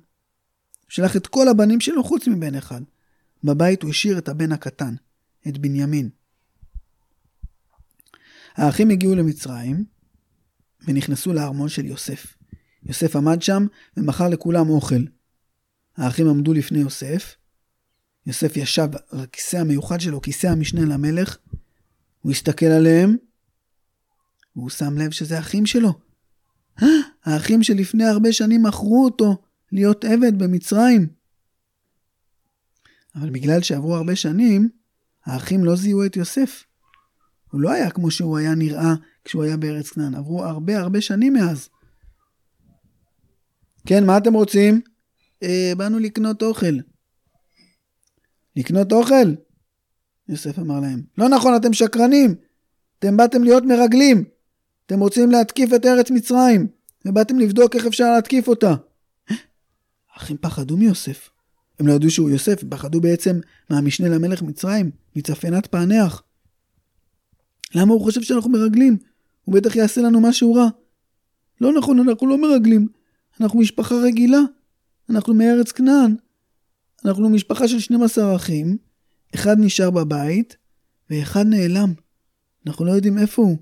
שלח 0.88 1.16
את 1.16 1.26
כל 1.26 1.48
הבנים 1.48 1.80
שלו 1.80 2.04
חוץ 2.04 2.28
מבן 2.28 2.54
אחד. 2.54 2.80
בבית 3.44 3.82
הוא 3.82 3.90
השאיר 3.90 4.18
את 4.18 4.28
הבן 4.28 4.52
הקטן, 4.52 4.94
את 5.48 5.58
בנימין. 5.58 6.08
האחים 8.56 8.90
הגיעו 8.90 9.14
למצרים 9.14 9.84
ונכנסו 10.88 11.32
לארמון 11.32 11.68
של 11.68 11.84
יוסף. 11.84 12.26
יוסף 12.86 13.16
עמד 13.16 13.42
שם 13.42 13.66
ומכר 13.96 14.28
לכולם 14.28 14.70
אוכל. 14.70 15.04
האחים 15.96 16.28
עמדו 16.28 16.52
לפני 16.52 16.78
יוסף. 16.78 17.36
יוסף 18.26 18.56
ישב 18.56 18.88
על 19.10 19.20
הכיסא 19.20 19.56
המיוחד 19.56 20.00
שלו, 20.00 20.20
כיסא 20.20 20.46
המשנה 20.46 20.80
למלך. 20.80 21.36
הוא 22.20 22.32
הסתכל 22.32 22.66
עליהם, 22.66 23.16
והוא 24.56 24.70
שם 24.70 24.98
לב 24.98 25.10
שזה 25.10 25.38
אחים 25.38 25.66
שלו. 25.66 25.92
האחים 27.24 27.62
שלפני 27.62 28.04
הרבה 28.04 28.32
שנים 28.32 28.62
מכרו 28.62 29.04
אותו 29.04 29.42
להיות 29.72 30.04
עבד 30.04 30.38
במצרים. 30.38 31.06
אבל 33.14 33.30
בגלל 33.30 33.62
שעברו 33.62 33.96
הרבה 33.96 34.16
שנים, 34.16 34.68
האחים 35.24 35.64
לא 35.64 35.76
זיהו 35.76 36.06
את 36.06 36.16
יוסף. 36.16 36.64
הוא 37.50 37.60
לא 37.60 37.70
היה 37.70 37.90
כמו 37.90 38.10
שהוא 38.10 38.38
היה 38.38 38.54
נראה 38.54 38.94
כשהוא 39.24 39.42
היה 39.42 39.56
בארץ 39.56 39.88
כנען. 39.88 40.14
עברו 40.14 40.44
הרבה 40.44 40.78
הרבה 40.78 41.00
שנים 41.00 41.32
מאז. 41.32 41.68
כן, 43.86 44.06
מה 44.06 44.18
אתם 44.18 44.34
רוצים? 44.34 44.80
אה, 45.42 45.72
באנו 45.76 45.98
לקנות 45.98 46.42
אוכל. 46.42 46.78
לקנות 48.56 48.92
אוכל? 48.92 49.34
יוסף 50.30 50.58
אמר 50.58 50.80
להם. 50.80 51.02
לא 51.18 51.28
נכון, 51.28 51.56
אתם 51.56 51.72
שקרנים. 51.72 52.34
אתם 52.98 53.16
באתם 53.16 53.42
להיות 53.42 53.64
מרגלים. 53.64 54.24
אתם 54.86 55.00
רוצים 55.00 55.30
להתקיף 55.30 55.74
את 55.74 55.86
ארץ 55.86 56.10
מצרים, 56.10 56.66
ובאתם 57.04 57.38
לבדוק 57.38 57.76
איך 57.76 57.86
אפשר 57.86 58.12
להתקיף 58.14 58.48
אותה. 58.48 58.74
האחים 60.14 60.36
פחדו 60.40 60.76
מיוסף. 60.76 61.30
הם 61.78 61.86
לא 61.86 61.92
ידעו 61.92 62.10
שהוא 62.10 62.30
יוסף, 62.30 62.62
הם 62.62 62.70
פחדו 62.70 63.00
בעצם 63.00 63.40
מהמשנה 63.70 64.08
למלך 64.08 64.42
מצרים, 64.42 64.90
מצפנת 65.16 65.66
פענח. 65.66 66.22
למה 67.74 67.92
הוא 67.92 68.02
חושב 68.02 68.22
שאנחנו 68.22 68.50
מרגלים? 68.50 68.96
הוא 69.44 69.54
בטח 69.54 69.76
יעשה 69.76 70.00
לנו 70.00 70.20
משהו 70.20 70.54
רע. 70.54 70.68
לא 71.60 71.72
נכון, 71.72 72.08
אנחנו 72.08 72.26
לא 72.26 72.38
מרגלים. 72.38 72.88
אנחנו 73.40 73.58
משפחה 73.58 73.94
רגילה. 73.94 74.40
אנחנו 75.10 75.34
מארץ 75.34 75.72
כנען. 75.72 76.16
אנחנו 77.04 77.30
משפחה 77.30 77.68
של 77.68 77.78
12 77.78 78.36
אחים, 78.36 78.76
אחד 79.34 79.56
נשאר 79.58 79.90
בבית, 79.90 80.56
ואחד 81.10 81.46
נעלם. 81.46 81.92
אנחנו 82.66 82.84
לא 82.84 82.90
יודעים 82.92 83.18
איפה 83.18 83.42
הוא. 83.42 83.56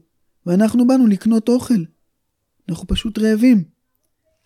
ואנחנו 0.46 0.86
באנו 0.86 1.06
לקנות 1.06 1.48
אוכל. 1.48 1.82
אנחנו 2.68 2.86
פשוט 2.86 3.18
רעבים. 3.18 3.64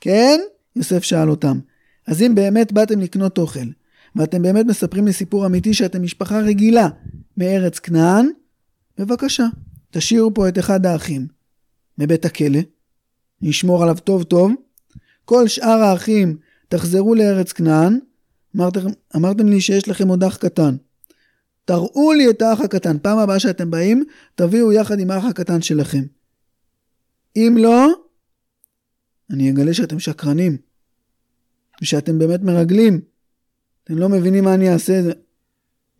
כן? 0.01 0.41
יוסף 0.77 1.03
שאל 1.03 1.31
אותם. 1.31 1.59
אז 2.07 2.23
אם 2.23 2.35
באמת 2.35 2.73
באתם 2.73 3.01
לקנות 3.01 3.39
אוכל, 3.39 3.69
ואתם 4.17 4.43
באמת 4.43 4.67
מספרים 4.67 5.07
לי 5.07 5.13
סיפור 5.13 5.47
אמיתי 5.47 5.75
שאתם 5.75 6.03
משפחה 6.03 6.41
רגילה 6.41 6.89
מארץ 7.37 7.79
כנען, 7.79 8.29
בבקשה, 8.99 9.47
תשאירו 9.91 10.35
פה 10.35 10.49
את 10.49 10.59
אחד 10.59 10.87
האחים 10.87 11.27
בבית 11.99 12.25
הכלא, 12.25 12.61
נשמור 13.43 13.83
עליו 13.83 13.97
טוב 14.05 14.23
טוב. 14.23 14.53
כל 15.25 15.49
שאר 15.49 15.83
האחים 15.83 16.37
תחזרו 16.69 17.15
לארץ 17.15 17.53
כנען. 17.53 17.99
אמרתם, 18.57 18.81
אמרתם 19.17 19.49
לי 19.49 19.61
שיש 19.61 19.89
לכם 19.89 20.09
עוד 20.09 20.25
אח 20.25 20.37
קטן. 20.37 20.77
תראו 21.65 22.13
לי 22.13 22.31
את 22.31 22.43
האח 22.43 22.61
הקטן. 22.61 22.99
פעם 22.99 23.19
הבאה 23.19 23.39
שאתם 23.41 23.71
באים, 23.71 24.05
תביאו 24.35 24.73
יחד 24.73 24.99
עם 24.99 25.11
האח 25.11 25.25
הקטן 25.25 25.63
שלכם. 25.63 26.03
אם 27.37 27.57
לא, 27.59 27.89
אני 29.31 29.51
אגלה 29.51 29.75
שאתם 29.75 29.99
שקרנים. 29.99 30.57
ושאתם 31.83 32.19
באמת 32.19 32.41
מרגלים. 32.41 33.01
אתם 33.85 33.99
לא 33.99 34.09
מבינים 34.09 34.45
מה 34.45 34.55
אני 34.55 34.73
אעשה, 34.73 35.01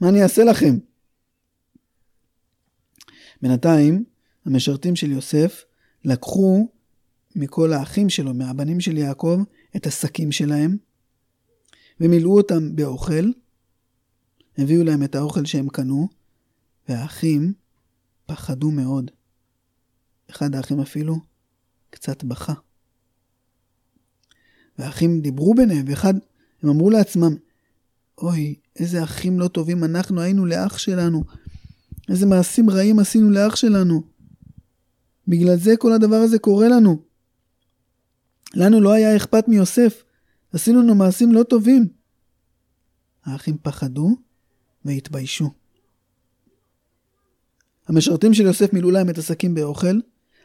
מה 0.01 0.09
אני 0.09 0.23
אעשה 0.23 0.45
לכם. 0.45 0.79
בינתיים, 3.43 4.05
המשרתים 4.45 4.97
של 4.97 5.11
יוסף 5.11 5.65
לקחו 6.05 6.69
מכל 7.37 7.73
האחים 7.73 8.09
שלו, 8.09 8.35
מהבנים 8.35 8.81
של 8.81 8.97
יעקב, 8.97 9.43
את 9.77 9.87
השקים 9.87 10.33
שלהם, 10.33 10.77
ומילאו 12.01 12.37
אותם 12.37 12.77
באוכל, 12.77 13.31
הביאו 14.59 14.85
להם 14.85 15.03
את 15.03 15.15
האוכל 15.15 15.45
שהם 15.45 15.69
קנו, 15.69 16.09
והאחים 16.89 17.53
פחדו 18.27 18.71
מאוד. 18.71 19.11
אחד 20.31 20.55
האחים 20.55 20.81
אפילו 20.81 21.17
קצת 21.91 22.25
בכה. 22.25 22.55
והאחים 24.79 25.21
דיברו 25.21 25.55
ביניהם, 25.55 25.85
ואחד, 25.89 26.15
הם 26.63 26.69
אמרו 26.69 26.91
לעצמם, 26.91 27.37
אוי, 28.19 28.55
איזה 28.77 29.03
אחים 29.03 29.41
לא 29.41 29.49
טובים 29.49 29.85
אנחנו 29.85 30.21
היינו 30.21 30.47
לאח 30.47 30.79
שלנו. 30.79 31.25
איזה 32.09 32.27
מעשים 32.27 32.71
רעים 32.71 32.99
עשינו 32.99 33.31
לאח 33.31 33.57
שלנו. 33.57 34.03
בגלל 35.29 35.57
זה 35.57 35.77
כל 35.79 35.93
הדבר 35.93 36.17
הזה 36.17 36.39
קורה 36.39 36.69
לנו. 36.69 37.03
לנו 38.55 38.81
לא 38.81 38.93
היה 38.93 39.17
אכפת 39.17 39.49
מיוסף, 39.49 40.03
עשינו 40.53 40.83
לנו 40.83 40.95
מעשים 40.95 41.33
לא 41.33 41.43
טובים. 41.43 41.89
האחים 43.25 43.59
פחדו 43.63 44.17
והתביישו. 44.85 45.51
המשרתים 47.89 48.35
של 48.35 48.45
יוסף 48.45 48.73
מילאו 48.73 48.91
להם 48.91 49.11
את 49.11 49.19
השקים 49.19 49.55
באוכל, 49.55 50.01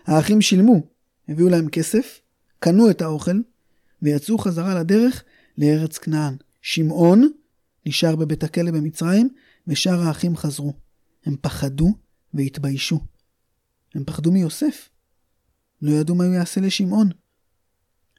האחים 0.06 0.41
שילמו, 0.41 0.88
הביאו 1.28 1.50
להם 1.50 1.69
כסף, 1.69 2.21
קנו 2.60 2.89
את 2.89 3.02
האוכל, 3.02 3.39
ויצאו 4.02 4.38
חזרה 4.38 4.80
לדרך 4.80 5.23
לארץ 5.58 5.97
כנען. 5.97 6.36
שמעון 6.62 7.32
נשאר 7.86 8.15
בבית 8.15 8.43
הכלא 8.43 8.71
במצרים, 8.71 9.30
ושאר 9.67 10.02
האחים 10.02 10.38
חזרו. 10.38 10.73
הם 11.26 11.36
פחדו 11.41 11.93
והתביישו. 12.34 13.00
הם 13.95 14.04
פחדו 14.06 14.32
מיוסף. 14.32 14.89
לא 15.82 15.91
ידעו 15.91 16.15
מה 16.15 16.26
הוא 16.26 16.34
יעשה 16.34 16.62
לשמעון. 16.62 17.10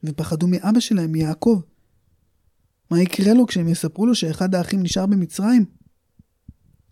ופחדו 0.04 0.46
מאבא 0.46 0.80
שלהם, 0.80 1.12
מיעקב. 1.12 1.60
מה 2.90 3.02
יקרה 3.02 3.34
לו 3.34 3.46
כשהם 3.46 3.68
יספרו 3.68 4.06
לו 4.06 4.14
שאחד 4.14 4.54
האחים 4.54 4.82
נשאר 4.82 5.06
במצרים? 5.06 5.64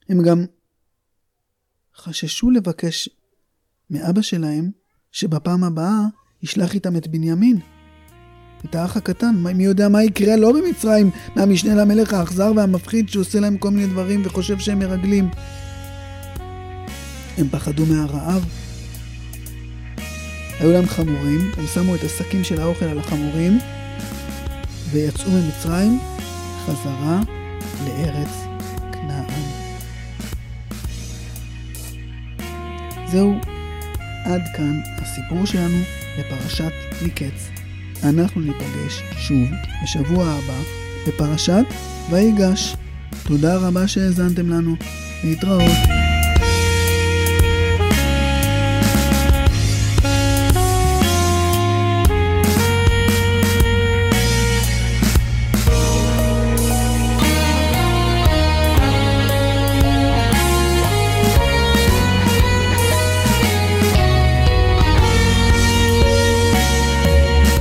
הם 0.08 0.22
גם 0.22 0.44
חששו 1.96 2.50
לבקש 2.50 3.08
מאבא 3.90 4.22
שלהם 4.22 4.70
שבפעם 5.12 5.64
הבאה 5.64 6.00
ישלח 6.42 6.74
איתם 6.74 6.96
את 6.96 7.06
בנימין. 7.06 7.58
את 8.64 8.74
האח 8.74 8.96
הקטן, 8.96 9.34
מי 9.36 9.64
יודע 9.64 9.88
מה 9.88 10.04
יקרה 10.04 10.36
לו 10.36 10.52
במצרים 10.52 11.10
מהמשנה 11.36 11.74
למלך 11.74 12.12
האכזר 12.12 12.52
והמפחיד 12.56 13.08
שעושה 13.08 13.40
להם 13.40 13.58
כל 13.58 13.70
מיני 13.70 13.86
דברים 13.86 14.22
וחושב 14.24 14.58
שהם 14.58 14.78
מרגלים. 14.78 15.30
הם 17.38 17.48
פחדו 17.50 17.86
מהרעב. 17.86 18.44
היו 20.60 20.72
להם 20.72 20.86
חמורים, 20.86 21.50
הם 21.56 21.66
שמו 21.66 21.94
את 21.94 22.00
השקים 22.04 22.44
של 22.44 22.60
האוכל 22.60 22.84
על 22.84 22.98
החמורים 22.98 23.58
ויצאו 24.90 25.30
ממצרים 25.30 25.98
חזרה 26.66 27.20
לארץ 27.86 28.45
זהו, 33.16 33.34
עד 34.24 34.42
כאן 34.56 34.80
הסיפור 34.98 35.46
שלנו 35.46 35.78
בפרשת 36.18 36.72
מקץ. 37.02 37.50
אנחנו 38.04 38.40
ניפגש 38.40 39.02
שוב 39.18 39.48
בשבוע 39.82 40.24
הבא 40.24 40.60
בפרשת 41.08 41.64
ויגש. 42.10 42.76
תודה 43.26 43.56
רבה 43.56 43.88
שהאזנתם 43.88 44.48
לנו. 44.50 44.76
להתראות. 45.24 46.05